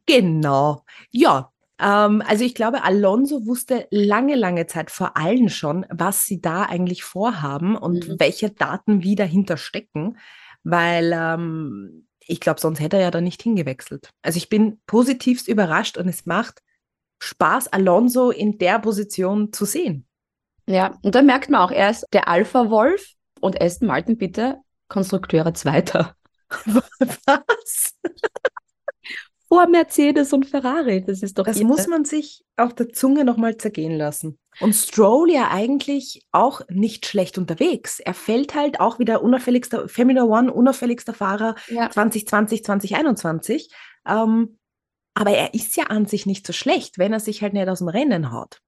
[0.06, 0.84] Genau.
[1.12, 6.42] Ja, ähm, also ich glaube, Alonso wusste lange, lange Zeit vor allen schon, was sie
[6.42, 8.16] da eigentlich vorhaben und mhm.
[8.20, 10.18] welche Daten wie dahinter stecken,
[10.64, 14.10] weil ähm, ich glaube, sonst hätte er ja da nicht hingewechselt.
[14.22, 16.62] Also ich bin positivst überrascht und es macht
[17.20, 20.08] Spaß, Alonso in der Position zu sehen.
[20.68, 24.58] Ja, und da merkt man auch, er ist der Alpha-Wolf und Aston Martin bitte
[24.88, 26.16] Konstrukteure Zweiter.
[26.66, 27.96] Was?
[29.48, 31.04] Vor Mercedes und Ferrari.
[31.04, 31.46] Das ist doch.
[31.46, 31.68] Das irre.
[31.68, 34.40] muss man sich auf der Zunge nochmal zergehen lassen.
[34.60, 38.00] Und Stroll ja eigentlich auch nicht schlecht unterwegs.
[38.00, 41.90] Er fällt halt auch wieder unauffälligster, Formula One, unauffälligster Fahrer ja.
[41.90, 43.70] 2020, 2021.
[44.08, 44.58] Ähm,
[45.14, 47.80] aber er ist ja an sich nicht so schlecht, wenn er sich halt nicht aus
[47.80, 48.62] dem Rennen haut.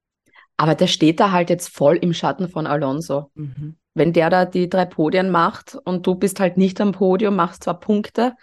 [0.57, 3.31] Aber der steht da halt jetzt voll im Schatten von Alonso.
[3.35, 3.77] Mhm.
[3.93, 7.63] Wenn der da die drei Podien macht und du bist halt nicht am Podium, machst
[7.63, 8.35] zwar Punkte,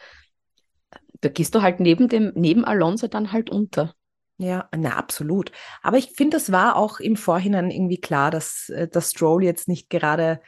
[1.25, 3.95] da gehst du halt neben dem, neben Alonso dann halt unter.
[4.37, 5.53] Ja, na, absolut.
[5.83, 9.69] Aber ich finde, das war auch im Vorhinein irgendwie klar, dass, äh, dass Stroll jetzt
[9.69, 10.41] nicht gerade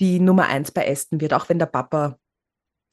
[0.00, 2.18] die Nummer eins bei Aston wird, auch wenn der Papa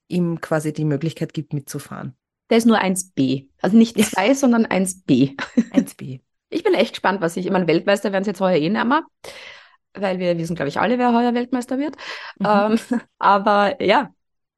[0.08, 2.16] ihm quasi die Möglichkeit gibt, mitzufahren.
[2.50, 3.48] Der ist nur 1b.
[3.62, 5.36] Also nicht 2, sondern 1b.
[5.72, 6.22] 1b.
[6.50, 7.48] Ich bin echt gespannt, was ich.
[7.48, 9.04] Ich meine, Weltmeister werden es jetzt heuer eh nicht mehr,
[9.94, 11.98] weil wir wissen, glaube ich, alle, wer heuer Weltmeister wird.
[12.40, 12.46] Mhm.
[12.46, 12.80] Ähm,
[13.20, 14.15] aber ja,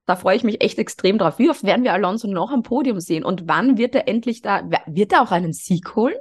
[0.08, 1.38] da freue ich mich echt extrem drauf.
[1.38, 3.26] Wie oft werden wir Alonso noch am Podium sehen?
[3.26, 6.16] Und wann wird er endlich da, wird er auch einen Sieg holen?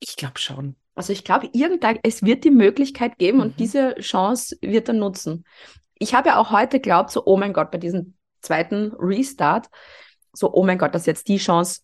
[0.00, 0.74] Ich glaube schon.
[0.94, 3.44] Also ich glaube, irgendwann, es wird die Möglichkeit geben mhm.
[3.44, 5.44] und diese Chance wird er nutzen.
[5.98, 9.66] Ich habe ja auch heute geglaubt, so, oh mein Gott, bei diesem zweiten Restart,
[10.32, 11.82] so, oh mein Gott, das ist jetzt die Chance,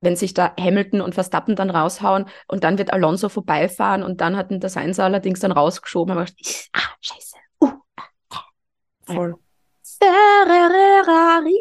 [0.00, 4.36] wenn sich da Hamilton und Verstappen dann raushauen und dann wird Alonso vorbeifahren und dann
[4.36, 6.12] hat ihn das Einser allerdings dann rausgeschoben.
[6.12, 6.26] Aber,
[6.72, 7.36] ah, scheiße.
[7.60, 8.04] Uh, ah,
[9.06, 9.38] Voll.
[9.98, 11.56] Ferrari.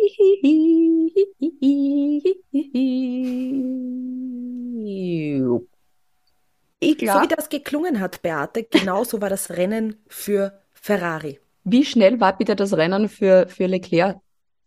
[6.79, 11.39] Ich glaub, so wie das geklungen hat, Beate, genauso war das Rennen für Ferrari.
[11.63, 14.17] Wie schnell war bitte das Rennen für, für Leclerc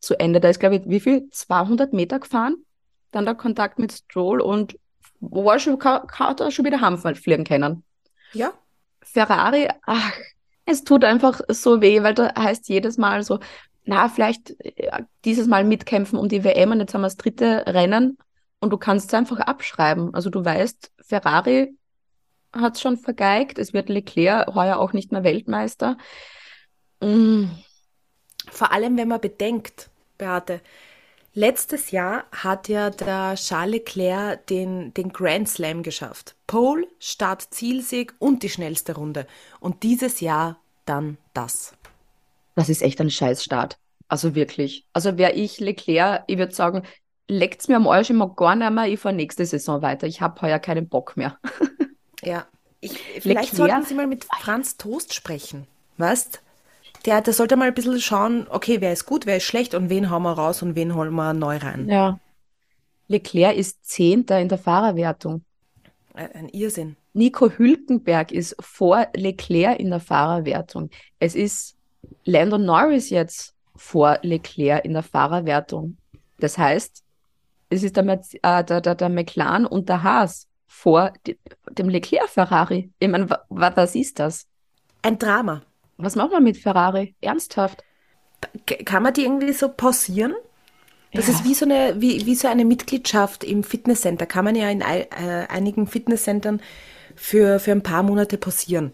[0.00, 0.40] zu Ende?
[0.40, 1.30] Da ist, glaube ich, wie viel?
[1.30, 2.56] 200 Meter gefahren?
[3.12, 4.76] Dann der Kontakt mit Stroll und
[5.20, 7.84] war schon, kann, kann er schon wieder heimfliegen können.
[8.32, 8.52] Ja.
[9.02, 10.12] Ferrari, ach,
[10.70, 13.40] Es tut einfach so weh, weil da heißt jedes Mal so,
[13.84, 17.64] na, vielleicht äh, dieses Mal mitkämpfen um die WM und jetzt haben wir das dritte
[17.66, 18.18] Rennen
[18.60, 20.14] und du kannst es einfach abschreiben.
[20.14, 21.74] Also du weißt, Ferrari
[22.52, 25.96] hat es schon vergeigt, es wird Leclerc heuer auch nicht mehr Weltmeister.
[27.00, 27.44] Mm.
[28.50, 30.60] Vor allem, wenn man bedenkt, Beate,
[31.34, 36.34] letztes Jahr hat ja der Charles Leclerc den, den Grand Slam geschafft.
[36.46, 39.26] Pole, Start, Zielsieg und die schnellste Runde.
[39.60, 41.74] Und dieses Jahr dann das.
[42.56, 43.78] Das ist echt ein Scheißstart.
[44.08, 44.84] Also wirklich.
[44.92, 46.82] Also wäre ich Leclerc, ich würde sagen,
[47.28, 50.06] leckt's mir am Arsch immer gar nicht mehr, ich fahre nächste Saison weiter.
[50.08, 51.38] Ich habe heuer keinen Bock mehr.
[52.22, 52.46] Ja.
[52.80, 55.66] Ich, vielleicht Leclerc- sollten Sie mal mit Franz Toast sprechen.
[55.96, 56.42] Weißt?
[57.06, 59.88] Der, der sollte mal ein bisschen schauen, okay, wer ist gut, wer ist schlecht und
[59.88, 61.88] wen hauen wir raus und wen holen wir neu rein.
[61.88, 62.18] Ja.
[63.08, 65.42] Leclerc ist Zehnter in der Fahrerwertung.
[66.14, 66.96] Ein Irrsinn.
[67.12, 70.90] Nico Hülkenberg ist vor Leclerc in der Fahrerwertung.
[71.18, 71.76] Es ist
[72.24, 75.96] Lando Norris jetzt vor Leclerc in der Fahrerwertung.
[76.38, 77.02] Das heißt,
[77.70, 81.12] es ist der, Merz- äh, der, der, der McLaren und der Haas vor
[81.70, 82.90] dem Leclerc-Ferrari.
[82.98, 84.46] Ich meine, wa, wa, was ist das?
[85.02, 85.62] Ein Drama.
[86.02, 87.14] Was machen wir mit Ferrari?
[87.20, 87.84] Ernsthaft?
[88.84, 90.34] Kann man die irgendwie so pausieren?
[91.14, 91.34] Das Ja.
[91.34, 94.26] ist wie so, eine, wie, wie so eine Mitgliedschaft im Fitnesscenter.
[94.26, 95.06] Kann man ja in äh,
[95.48, 96.60] einigen Fitnesscentern
[97.16, 98.92] für, für ein paar Monate pausieren.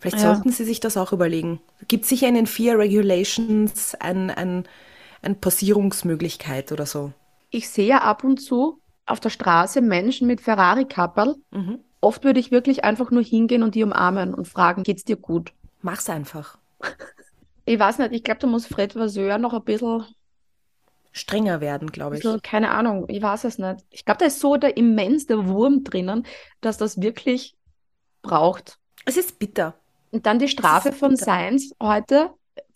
[0.00, 0.34] Vielleicht Ja.
[0.34, 1.60] sollten Sie sich das auch überlegen.
[1.88, 4.64] Gibt sicher in den vier Regulations ein, ein,
[5.22, 7.12] eine Pausierungsmöglichkeit oder so.
[7.50, 11.36] Ich sehe ab und zu auf der Straße Menschen mit Ferrari-Kapperl.
[11.50, 11.78] Mhm.
[12.00, 15.52] Oft würde ich wirklich einfach nur hingehen und die umarmen und fragen, geht's dir gut?
[15.80, 16.58] Mach's einfach.
[17.64, 20.06] Ich weiß nicht, ich glaube, da muss Fred Vasseur noch ein bisschen,
[21.12, 22.22] Strenger werden, glaube ich.
[22.22, 23.84] bisschen, keine Ahnung, ich weiß es nicht.
[23.90, 26.26] Ich glaube, da ist so der immens der Wurm drinnen,
[26.60, 27.56] dass das wirklich
[28.22, 28.78] braucht.
[29.04, 29.74] Es ist bitter.
[30.10, 31.24] Und dann die Strafe von bitter.
[31.24, 32.30] Sainz heute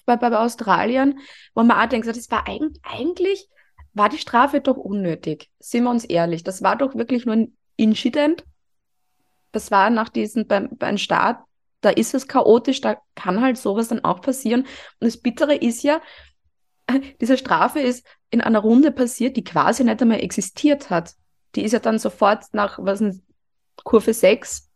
[0.04, 1.20] bei, bei Australien,
[1.54, 3.48] wo man auch denkt, das war eigentlich, eigentlich
[3.94, 5.50] war die Strafe doch unnötig.
[5.60, 8.44] Sind wir uns ehrlich, das war doch wirklich nur ein Incident.
[9.52, 11.42] Das war nach diesem, beim, beim Start,
[11.82, 14.62] da ist es chaotisch, da kann halt sowas dann auch passieren.
[14.62, 14.68] Und
[15.00, 16.00] das Bittere ist ja,
[17.20, 21.14] diese Strafe ist in einer Runde passiert, die quasi nicht einmal existiert hat.
[21.54, 23.22] Die ist ja dann sofort nach, was denn,
[23.84, 24.70] Kurve 6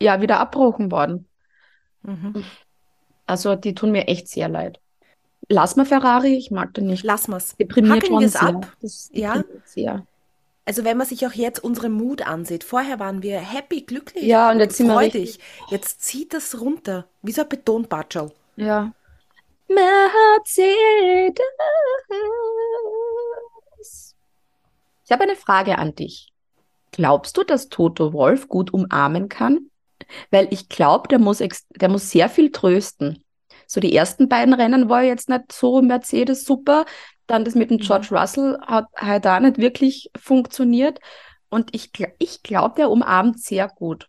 [0.00, 1.28] ja wieder abbrochen worden.
[2.02, 2.44] Mhm.
[3.26, 4.80] Also die tun mir echt sehr leid.
[5.48, 7.04] Lass mal Ferrari, ich mag den nicht.
[7.04, 7.56] Lassen wir's.
[7.56, 8.76] Deprimiert Hackeln wir's ab.
[8.80, 9.44] Das Ja.
[9.64, 10.06] sehr.
[10.68, 14.50] Also wenn man sich auch jetzt unseren Mut ansieht, vorher waren wir happy, glücklich, Ja,
[14.50, 15.38] und jetzt sind wir freudig.
[15.70, 18.32] Jetzt zieht das runter, wie so ein Betonbatschel.
[18.56, 18.92] Ja.
[19.68, 21.40] Mercedes.
[25.04, 26.32] Ich habe eine Frage an dich.
[26.90, 29.70] Glaubst du, dass Toto Wolf gut umarmen kann?
[30.32, 31.38] Weil ich glaube, der muss,
[31.70, 33.22] der muss sehr viel trösten.
[33.66, 36.84] So die ersten beiden Rennen war jetzt nicht so Mercedes super.
[37.26, 41.00] Dann das mit dem George Russell hat halt auch nicht wirklich funktioniert.
[41.48, 44.08] Und ich, ich glaube, der umarmt sehr gut.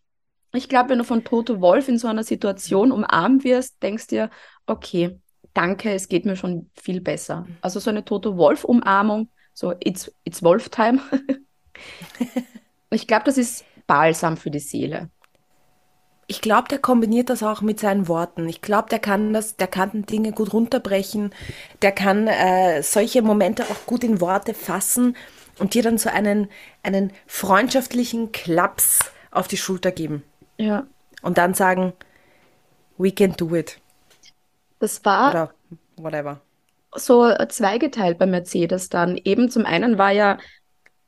[0.53, 4.29] Ich glaube, wenn du von Toto Wolf in so einer Situation umarmt wirst, denkst dir,
[4.65, 5.19] okay,
[5.53, 7.47] danke, es geht mir schon viel besser.
[7.61, 10.99] Also so eine Toto Wolf Umarmung, so it's, it's Wolf Time.
[12.91, 15.09] ich glaube, das ist Balsam für die Seele.
[16.29, 18.49] Ich glaube, der kombiniert das auch mit seinen Worten.
[18.49, 21.33] Ich glaube, der kann das, der kann Dinge gut runterbrechen.
[21.81, 25.15] Der kann äh, solche Momente auch gut in Worte fassen
[25.57, 26.49] und dir dann so einen,
[26.83, 30.23] einen freundschaftlichen Klaps auf die Schulter geben.
[30.57, 30.87] Ja.
[31.21, 31.93] Und dann sagen,
[32.97, 33.79] we can do it.
[34.79, 35.53] Das war Oder
[35.97, 36.41] whatever.
[36.95, 39.17] so zweigeteilt bei Mercedes dann.
[39.17, 40.37] Eben zum einen war ja,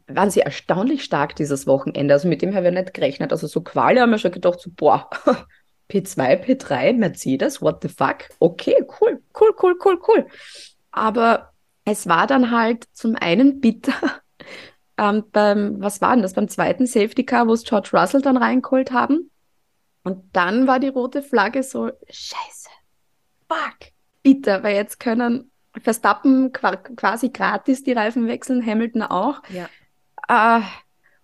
[0.09, 2.13] waren sie erstaunlich stark dieses Wochenende.
[2.13, 3.31] Also mit dem haben wir nicht gerechnet.
[3.31, 5.09] Also so Quali haben wir schon gedacht, so, boah,
[5.89, 8.29] P2, P3, Mercedes, what the fuck?
[8.39, 10.27] Okay, cool, cool, cool, cool, cool.
[10.91, 11.51] Aber
[11.85, 13.93] es war dann halt zum einen bitter,
[14.97, 18.37] ähm, beim, was war denn das, beim zweiten Safety Car, wo es George Russell dann
[18.37, 19.31] reingeholt haben.
[20.03, 22.69] Und dann war die rote Flagge so, scheiße,
[23.47, 23.91] fuck,
[24.23, 29.41] bitter, weil jetzt können Verstappen qua quasi gratis die Reifen wechseln, Hamilton auch.
[29.49, 29.69] Ja.
[30.29, 30.63] Ah,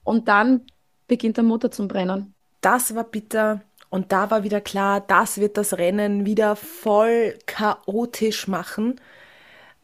[0.04, 0.66] und dann
[1.08, 2.34] beginnt der Motor zum Brennen.
[2.62, 3.62] Das war bitter.
[3.90, 9.00] Und da war wieder klar, das wird das Rennen wieder voll chaotisch machen.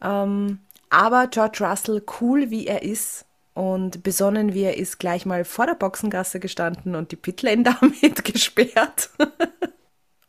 [0.02, 5.44] Ähm, aber George Russell, cool wie er ist und besonnen wie er ist, gleich mal
[5.44, 9.10] vor der Boxengasse gestanden und die Pitlane damit gesperrt.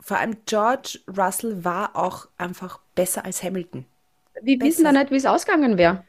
[0.00, 3.86] Vor allem George Russell war auch einfach besser als Hamilton.
[4.42, 5.00] Wir wissen da Besser.
[5.00, 6.04] nicht, wie es ausgegangen wäre.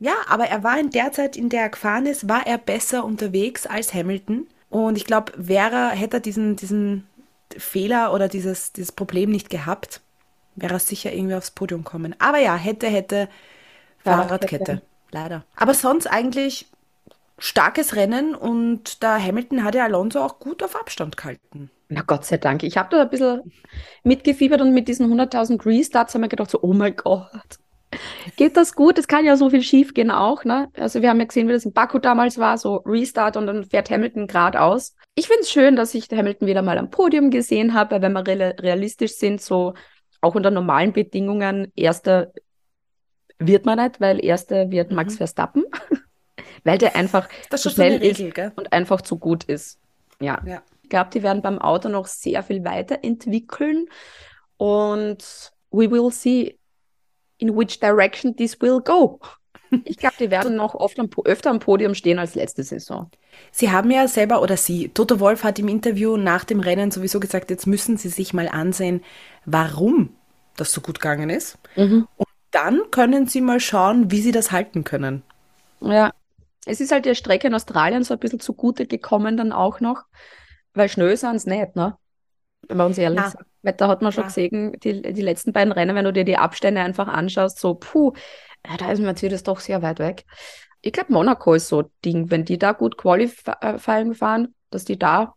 [0.00, 3.04] Ja, aber er war in der Zeit, in der er gefahren ist, war er besser
[3.04, 4.48] unterwegs als Hamilton.
[4.70, 7.06] Und ich glaube, wäre, hätte er diesen, diesen
[7.56, 10.00] Fehler oder dieses, dieses Problem nicht gehabt,
[10.56, 12.16] wäre er sicher irgendwie aufs Podium kommen.
[12.18, 13.28] Aber ja, hätte, hätte,
[13.98, 14.80] Fahrradkette.
[15.10, 15.44] Leider.
[15.56, 16.66] Aber sonst eigentlich
[17.38, 21.70] starkes Rennen und der Hamilton hat ja Alonso auch gut auf Abstand gehalten.
[21.88, 22.62] Na Gott sei Dank.
[22.62, 23.52] Ich habe da ein bisschen
[24.04, 27.58] mitgefiebert und mit diesen 100.000 Restarts haben wir gedacht, so, oh mein Gott,
[28.36, 28.98] geht das gut?
[28.98, 30.44] Es kann ja so viel schief gehen auch.
[30.44, 30.68] Ne?
[30.76, 33.64] Also wir haben ja gesehen, wie das in Baku damals war, so Restart und dann
[33.64, 34.94] fährt Hamilton geradeaus.
[35.14, 38.12] Ich finde es schön, dass ich Hamilton wieder mal am Podium gesehen habe, weil wenn
[38.12, 39.74] wir real realistisch sind, so
[40.20, 42.32] auch unter normalen Bedingungen, erster
[43.38, 45.18] wird man nicht, weil erster wird Max Mhm.
[45.18, 45.64] Verstappen,
[46.64, 48.52] weil der einfach Das zu schnell eine ist Regel, gell?
[48.56, 49.78] und einfach zu gut ist.
[50.20, 50.40] Ja.
[50.46, 50.62] Ja.
[50.82, 53.86] Ich glaube, die werden beim Auto noch sehr viel weiterentwickeln
[54.58, 56.58] und we will see
[57.40, 59.20] in which direction this will go.
[59.84, 63.08] Ich glaube, die werden noch oft am, öfter am Podium stehen als letzte Saison.
[63.52, 67.20] Sie haben ja selber, oder sie, Toto Wolf hat im Interview nach dem Rennen sowieso
[67.20, 69.02] gesagt, jetzt müssen Sie sich mal ansehen,
[69.44, 70.10] warum
[70.56, 71.56] das so gut gegangen ist.
[71.76, 72.08] Und
[72.50, 75.22] dann können Sie mal schauen, wie Sie das halten können.
[75.80, 76.12] Ja,
[76.66, 80.02] es ist halt der Strecke in Australien so ein bisschen zugute gekommen dann auch noch,
[80.74, 81.96] weil schnell sind es nicht, ne?
[82.68, 83.30] Wenn wir uns ehrlich Na.
[83.30, 83.44] sind.
[83.62, 84.28] Weil da hat man schon Na.
[84.28, 88.12] gesehen, die, die letzten beiden Rennen, wenn du dir die Abstände einfach anschaust, so, puh,
[88.66, 90.24] ja, da ist Mercedes doch sehr weit weg.
[90.82, 94.98] Ich glaube, Monaco ist so ein Ding, wenn die da gut Qualifying fahren, dass die
[94.98, 95.34] da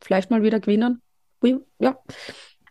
[0.00, 1.02] vielleicht mal wieder gewinnen.
[1.42, 1.98] Ui, Ja.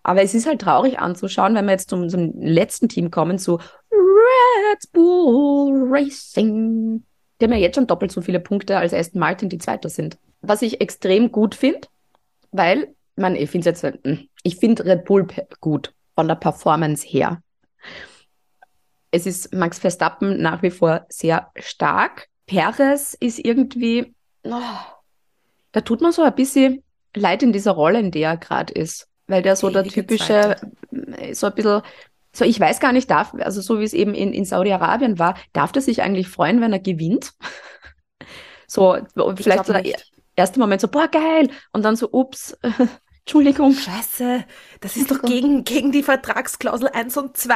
[0.04, 3.60] Aber es ist halt traurig anzuschauen, wenn wir jetzt zum, zum letzten Team kommen, zu
[3.90, 7.06] Red Bull Racing.
[7.40, 10.18] Die haben ja jetzt schon doppelt so viele Punkte als Aston Martin, die Zweiter sind.
[10.42, 11.88] Was ich extrem gut finde,
[12.52, 15.28] weil, ich meine, ich finde jetzt, hm, ich finde Red Bull
[15.60, 17.42] gut von der Performance her.
[19.12, 22.28] Es ist Max Verstappen nach wie vor sehr stark.
[22.48, 24.62] Perez ist irgendwie, oh,
[25.72, 26.84] da tut man so ein bisschen
[27.16, 29.08] leid in dieser Rolle, in der er gerade ist.
[29.28, 30.58] Weil der so der typische,
[30.90, 31.18] Zweite.
[31.18, 31.82] äh, so ein bisschen,
[32.36, 35.36] so ich weiß gar nicht, darf, also so wie es eben in, in Saudi-Arabien war,
[35.54, 37.34] darf der sich eigentlich freuen, wenn er gewinnt?
[38.66, 39.84] So, vielleicht glaub so der
[40.36, 41.50] erste Moment so, boah, geil.
[41.74, 42.58] Und dann so, ups,
[43.26, 43.74] Entschuldigung.
[43.74, 44.44] Scheiße,
[44.82, 47.56] das ist doch gegen, gegen die Vertragsklausel 1 und 2.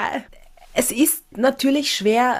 [0.73, 2.37] Es ist natürlich schwer,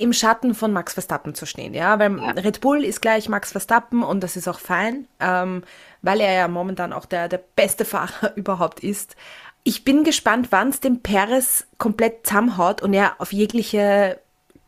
[0.00, 4.02] im Schatten von Max Verstappen zu stehen, ja, weil Red Bull ist gleich Max Verstappen
[4.02, 5.62] und das ist auch fein, ähm,
[6.00, 9.14] weil er ja momentan auch der, der beste Fahrer überhaupt ist.
[9.62, 14.18] Ich bin gespannt, wann es dem Perez komplett zusammenhaut und er auf jegliche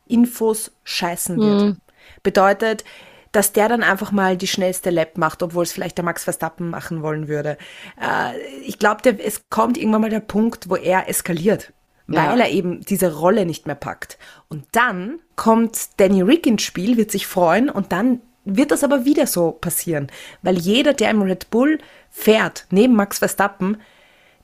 [0.07, 1.77] Infos scheißen wird.
[2.23, 2.85] Bedeutet,
[3.33, 6.71] dass der dann einfach mal die schnellste Lap macht, obwohl es vielleicht der Max Verstappen
[6.71, 7.57] machen wollen würde.
[8.01, 11.73] Äh, ich glaube, es kommt irgendwann mal der Punkt, wo er eskaliert,
[12.09, 12.31] Ja.
[12.31, 14.19] weil er eben diese Rolle nicht mehr packt.
[14.49, 19.05] Und dann kommt Danny Rick ins Spiel, wird sich freuen und dann wird das aber
[19.05, 20.11] wieder so passieren,
[20.43, 21.79] weil jeder, der im Red Bull
[22.11, 23.81] fährt, neben Max Verstappen,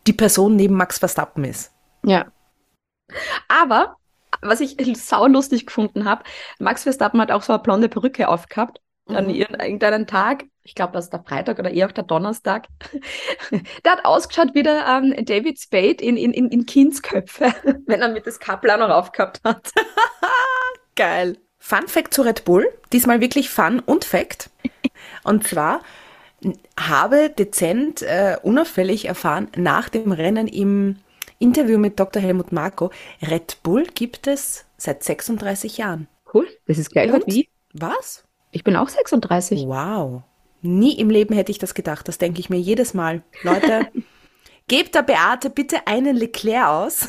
[0.07, 1.73] die Person neben Max Verstappen ist.
[2.05, 2.27] Ja.
[3.49, 3.97] Aber,
[4.43, 6.25] was ich saulustig gefunden habe,
[6.59, 10.45] Max Verstappen hat auch so eine blonde Perücke aufgehabt an ir- irgendeinen Tag.
[10.63, 12.67] Ich glaube, das ist der Freitag oder eher auch der Donnerstag.
[13.85, 17.55] der hat ausgeschaut wie der ähm, David Spade in, in, in, in Kindsköpfe,
[17.87, 19.73] wenn er mit das Kaplan noch aufgehabt hat.
[20.95, 21.39] Geil.
[21.59, 22.67] Fun Fact zu Red Bull.
[22.93, 24.51] Diesmal wirklich Fun und Fact.
[25.25, 25.81] Und zwar
[26.79, 30.97] habe dezent, äh, unauffällig erfahren, nach dem Rennen im
[31.39, 32.21] Interview mit Dr.
[32.21, 32.91] Helmut Marko,
[33.23, 36.09] Red Bull gibt es seit 36 Jahren.
[36.33, 36.47] Cool.
[36.67, 37.27] Das ist gleich Und?
[37.27, 37.49] wie.
[37.73, 38.25] Was?
[38.51, 39.67] Ich bin auch 36.
[39.67, 40.23] Wow.
[40.63, 42.09] Nie im Leben hätte ich das gedacht.
[42.09, 43.23] Das denke ich mir jedes Mal.
[43.43, 43.89] Leute,
[44.69, 47.09] gebt der Beate bitte einen Leclerc aus.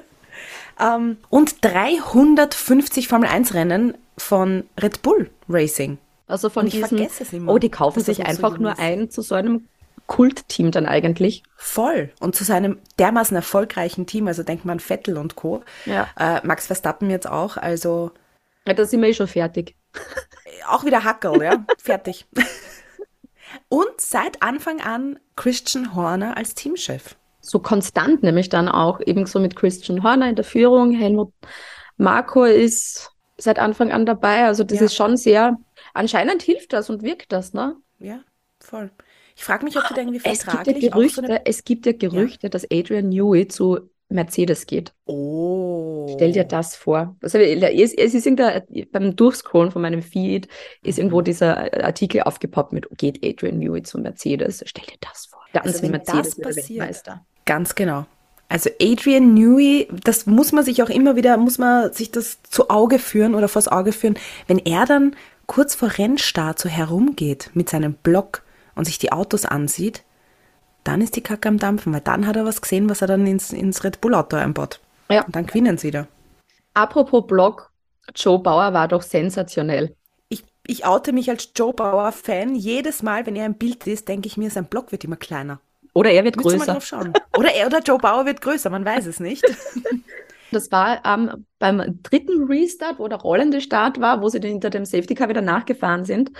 [0.80, 5.98] ähm, und 350 Formel-1-Rennen von Red Bull Racing.
[6.26, 8.52] Also von Und ich diesen, vergesse es immer, oh, die kaufen das sich so einfach
[8.52, 9.66] jung nur ein zu so einem
[10.10, 11.44] Kultteam dann eigentlich.
[11.56, 12.12] Voll.
[12.18, 15.62] Und zu seinem dermaßen erfolgreichen Team, also denkt man Vettel und Co.
[15.86, 16.08] Ja.
[16.18, 18.10] Äh, Max Verstappen jetzt auch, also
[18.66, 19.76] Ja, da sind wir eh schon fertig.
[20.68, 22.26] auch wieder Hackel, ja, fertig.
[23.68, 27.16] Und seit Anfang an Christian Horner als Teamchef.
[27.40, 30.92] so konstant, nämlich dann auch eben so mit Christian Horner in der Führung.
[30.92, 31.32] Helmut
[31.96, 34.44] Marko ist seit Anfang an dabei.
[34.44, 34.84] Also das Ja.
[34.86, 35.56] ist schon sehr,
[35.94, 37.76] anscheinend hilft das und wirkt das, ne?
[37.98, 38.20] Ja,
[38.60, 38.90] voll.
[39.40, 41.46] Ich frage mich, ob du da irgendwie Es gibt ja vertraglich Gerüchte, so eine...
[41.46, 43.78] es gibt ja Gerüchte, dass Adrian Newey zu
[44.10, 44.92] Mercedes geht.
[45.06, 46.08] Oh.
[46.14, 47.16] Stell dir das vor.
[47.22, 50.46] Also, es, es ist irgendein, beim Durchscrollen von meinem Feed
[50.82, 51.04] ist Mhm.
[51.04, 54.62] irgendwo dieser Artikel aufgepoppt mit geht Adrian Newey zu Mercedes.
[54.66, 55.40] Stell dir das vor.
[55.54, 57.04] Ganz Also wenn Mercedes das er passiert.
[57.46, 58.04] Ganz genau.
[58.50, 62.68] Also Adrian Newey, das muss man sich auch immer wieder, muss man sich das zu
[62.68, 64.18] Auge führen oder vors Auge führen,
[64.48, 65.16] wenn er dann
[65.46, 68.42] kurz vor Rennstart so herumgeht mit seinem Block
[68.74, 70.02] und sich die Autos ansieht,
[70.84, 73.26] dann ist die Kacke am Dampfen, weil dann hat er was gesehen, was er dann
[73.26, 74.80] ins, ins Red Bull Auto einbaut.
[75.10, 75.24] Ja.
[75.24, 76.08] Und dann gewinnen sie wieder.
[76.74, 77.70] Apropos Blog,
[78.14, 79.94] Joe Bauer war doch sensationell.
[80.28, 82.54] Ich, ich oute mich als Joe Bauer Fan.
[82.54, 85.60] Jedes Mal, wenn er ein Bild ist, denke ich mir, sein Blog wird immer kleiner.
[85.92, 86.72] Oder er wird Müsst mal größer.
[86.72, 87.12] drauf schauen.
[87.36, 89.44] Oder er oder Joe Bauer wird größer, man weiß es nicht.
[90.52, 94.70] Das war ähm, beim dritten Restart, wo der rollende Start war, wo sie dann hinter
[94.70, 96.32] dem Safety Car wieder nachgefahren sind.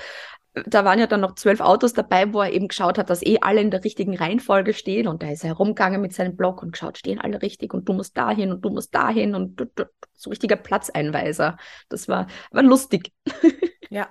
[0.52, 3.38] Da waren ja dann noch zwölf Autos dabei, wo er eben geschaut hat, dass eh
[3.40, 5.06] alle in der richtigen Reihenfolge stehen.
[5.06, 7.92] Und da ist er herumgegangen mit seinem Block und geschaut, stehen alle richtig und du
[7.92, 9.84] musst dahin und du musst dahin und du, du,
[10.14, 11.56] so richtiger Platzeinweiser.
[11.88, 13.12] Das war, war lustig.
[13.92, 14.08] Ja.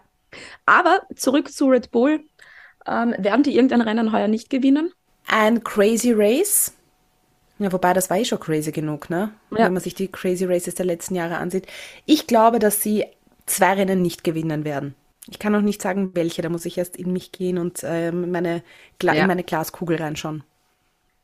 [0.66, 2.26] Aber zurück zu Red Bull.
[2.86, 4.92] Ähm, werden die irgendein Rennen heuer nicht gewinnen?
[5.26, 6.74] Ein Crazy Race.
[7.60, 9.32] Ja, wobei das war eh schon crazy genug, ne?
[9.52, 9.66] Ja.
[9.66, 11.68] Wenn man sich die Crazy Races der letzten Jahre ansieht.
[12.06, 13.06] Ich glaube, dass sie
[13.46, 14.96] zwei Rennen nicht gewinnen werden.
[15.30, 16.42] Ich kann auch nicht sagen, welche.
[16.42, 18.64] Da muss ich erst in mich gehen und ähm, meine
[18.98, 19.22] Gla Ja.
[19.22, 20.44] in meine Glaskugel reinschauen.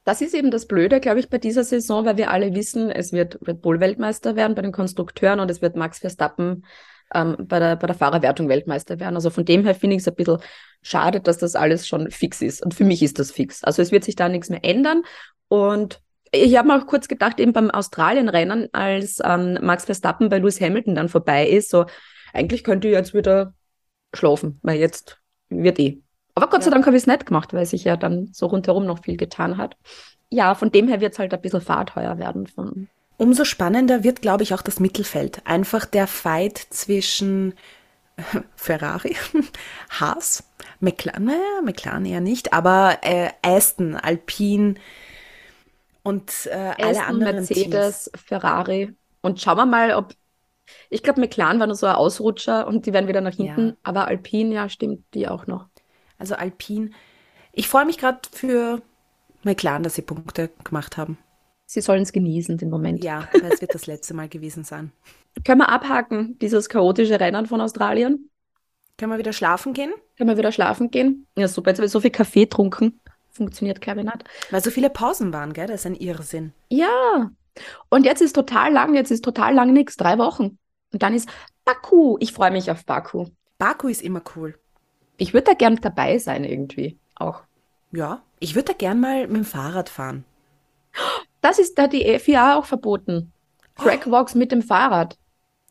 [0.03, 3.11] Das ist eben das Blöde, glaube ich, bei dieser Saison, weil wir alle wissen, es
[3.11, 6.63] wird Red Bull Weltmeister werden bei den Konstrukteuren und es wird Max Verstappen
[7.13, 9.15] ähm, bei, der, bei der Fahrerwertung Weltmeister werden.
[9.15, 10.37] Also von dem her finde ich es ein bisschen
[10.83, 12.63] schade, dass das alles schon fix ist.
[12.63, 13.63] Und für mich ist das fix.
[13.63, 15.01] Also es wird sich da nichts mehr ändern.
[15.47, 16.01] Und
[16.31, 20.61] ich habe mir auch kurz gedacht, eben beim Australien-Rennen, als ähm, Max Verstappen bei Lewis
[20.61, 21.85] Hamilton dann vorbei ist, so
[22.33, 23.53] eigentlich könnte ich jetzt wieder
[24.15, 26.01] schlafen, weil jetzt wird eh.
[26.35, 26.69] Aber Gott sei.
[26.69, 29.57] Dank habe ich es nicht gemacht, weil sich ja dann so rundherum noch viel getan
[29.57, 29.77] hat.
[30.29, 32.47] Ja, von dem her wird es halt ein bisschen fahrteuer werden.
[32.47, 35.41] Von, Umso spannender wird, glaube ich, auch das Mittelfeld.
[35.45, 37.53] Einfach der Fight zwischen
[38.55, 39.15] Ferrari,
[39.89, 40.43] Haas,
[40.79, 44.75] McLaren, naja, McLaren eher nicht, aber äh, Aston, Alpine
[46.03, 48.93] und äh, alle Aston, anderen Mercedes, Ferrari.
[49.21, 50.13] Und schauen wir mal, ob.
[50.89, 53.67] Ich glaube, McLaren war nur so ein Ausrutscher und die werden wieder nach hinten.
[53.69, 53.75] Ja.
[53.83, 55.67] Aber Alpine, ja, stimmt, die auch noch.
[56.17, 56.91] Also Alpine.
[57.51, 58.81] Ich freue mich gerade für
[59.43, 61.17] McLaren, dass sie Punkte gemacht haben.
[61.65, 63.03] Sie sollen es genießen, den Moment.
[63.03, 64.91] Ja, weil es wird das letzte Mal gewesen sein.
[65.43, 68.29] Können wir abhaken, dieses chaotische Rennen von Australien?
[68.97, 69.93] Können wir wieder schlafen gehen?
[70.17, 71.27] Können wir wieder schlafen gehen?
[71.35, 71.71] Ja, super.
[71.71, 73.01] Jetzt habe ich so viel Kaffee getrunken.
[73.29, 74.23] Funktioniert, nicht.
[74.49, 75.67] Weil so viele Pausen waren, gell?
[75.67, 76.53] Das ist ein Irrsinn.
[76.69, 77.31] Ja.
[77.89, 79.97] Und jetzt ist total lang, jetzt ist total lang nichts.
[79.97, 80.57] Drei Wochen.
[80.91, 81.29] Und dann ist
[81.63, 82.17] Baku.
[82.19, 83.27] Ich freue mich auf Baku.
[83.57, 84.57] Baku ist immer cool.
[85.17, 86.99] Ich würde da gern dabei sein, irgendwie.
[87.15, 87.41] Auch.
[87.91, 90.25] Ja, ich würde da gern mal mit dem Fahrrad fahren.
[91.41, 93.31] Das ist da die FIA auch verboten.
[93.75, 95.17] Trackwalks mit dem Fahrrad.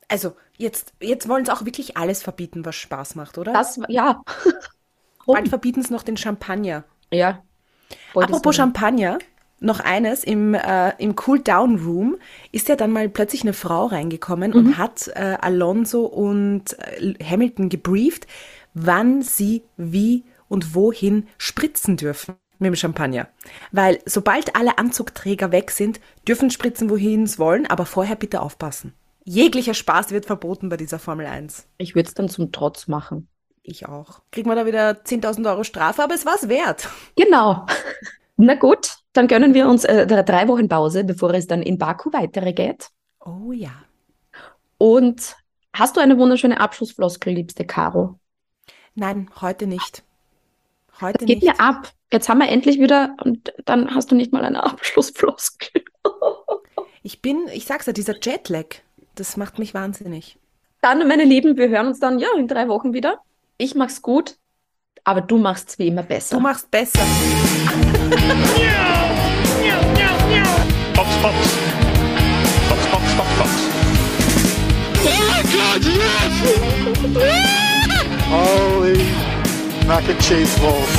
[0.08, 3.52] Also, jetzt, jetzt wollen sie auch wirklich alles verbieten, was Spaß macht, oder?
[3.52, 4.22] Das, ja.
[5.26, 6.84] Bald verbieten sie noch den Champagner.
[7.10, 7.42] Ja.
[8.14, 8.56] Apropos.
[8.56, 9.18] Champagner,
[9.64, 12.16] noch eines, im, äh, im Cool-Down-Room
[12.52, 14.56] ist ja dann mal plötzlich eine Frau reingekommen Mhm.
[14.56, 18.26] und hat äh, Alonso und äh, Hamilton gebrieft,
[18.74, 23.28] wann sie wie und wohin spritzen dürfen mit dem Champagner.
[23.72, 28.94] Weil sobald alle Anzugträger weg sind, dürfen spritzen, wohin sie wollen, aber vorher bitte aufpassen.
[29.24, 31.66] Jeglicher Spaß wird verboten bei dieser Formel 1.
[31.78, 33.28] Ich würde es dann zum Trotz machen.
[33.62, 34.20] Ich auch.
[34.30, 36.88] Kriegen wir da wieder 10.000 Euro Strafe, aber es war's wert.
[37.16, 37.66] Genau.
[38.36, 42.12] Na gut, dann gönnen wir uns äh, drei Wochen Pause, bevor es dann in Baku
[42.12, 42.90] weitergeht.
[43.24, 43.72] Oh ja.
[44.76, 45.36] Und
[45.72, 48.18] hast du eine wunderschöne Abschlussfloskel, liebste Caro?
[48.94, 50.04] Nein, heute nicht.
[51.00, 51.58] Heute Das geht nicht.
[51.58, 51.90] mir ab.
[52.12, 55.82] Jetzt haben wir endlich wieder und dann hast du nicht mal eine Abschlussfloskel.
[57.06, 58.76] Ich bin, ich sag's ja, dieser Jetlag,
[59.14, 60.38] das macht mich wahnsinnig.
[60.80, 63.20] Dann, meine Lieben, wir hören uns dann ja in drei Wochen wieder.
[63.58, 64.36] Ich mach's gut,
[65.04, 66.36] aber du machst's wie immer besser.
[66.36, 67.00] Du machst besser.
[67.00, 68.60] Box,
[71.24, 71.56] Box.
[72.68, 73.52] Box, Box, Box, Box.
[75.06, 76.34] Oh God, yes!
[78.28, 78.98] Holy
[79.88, 80.94] mac and cheese balls.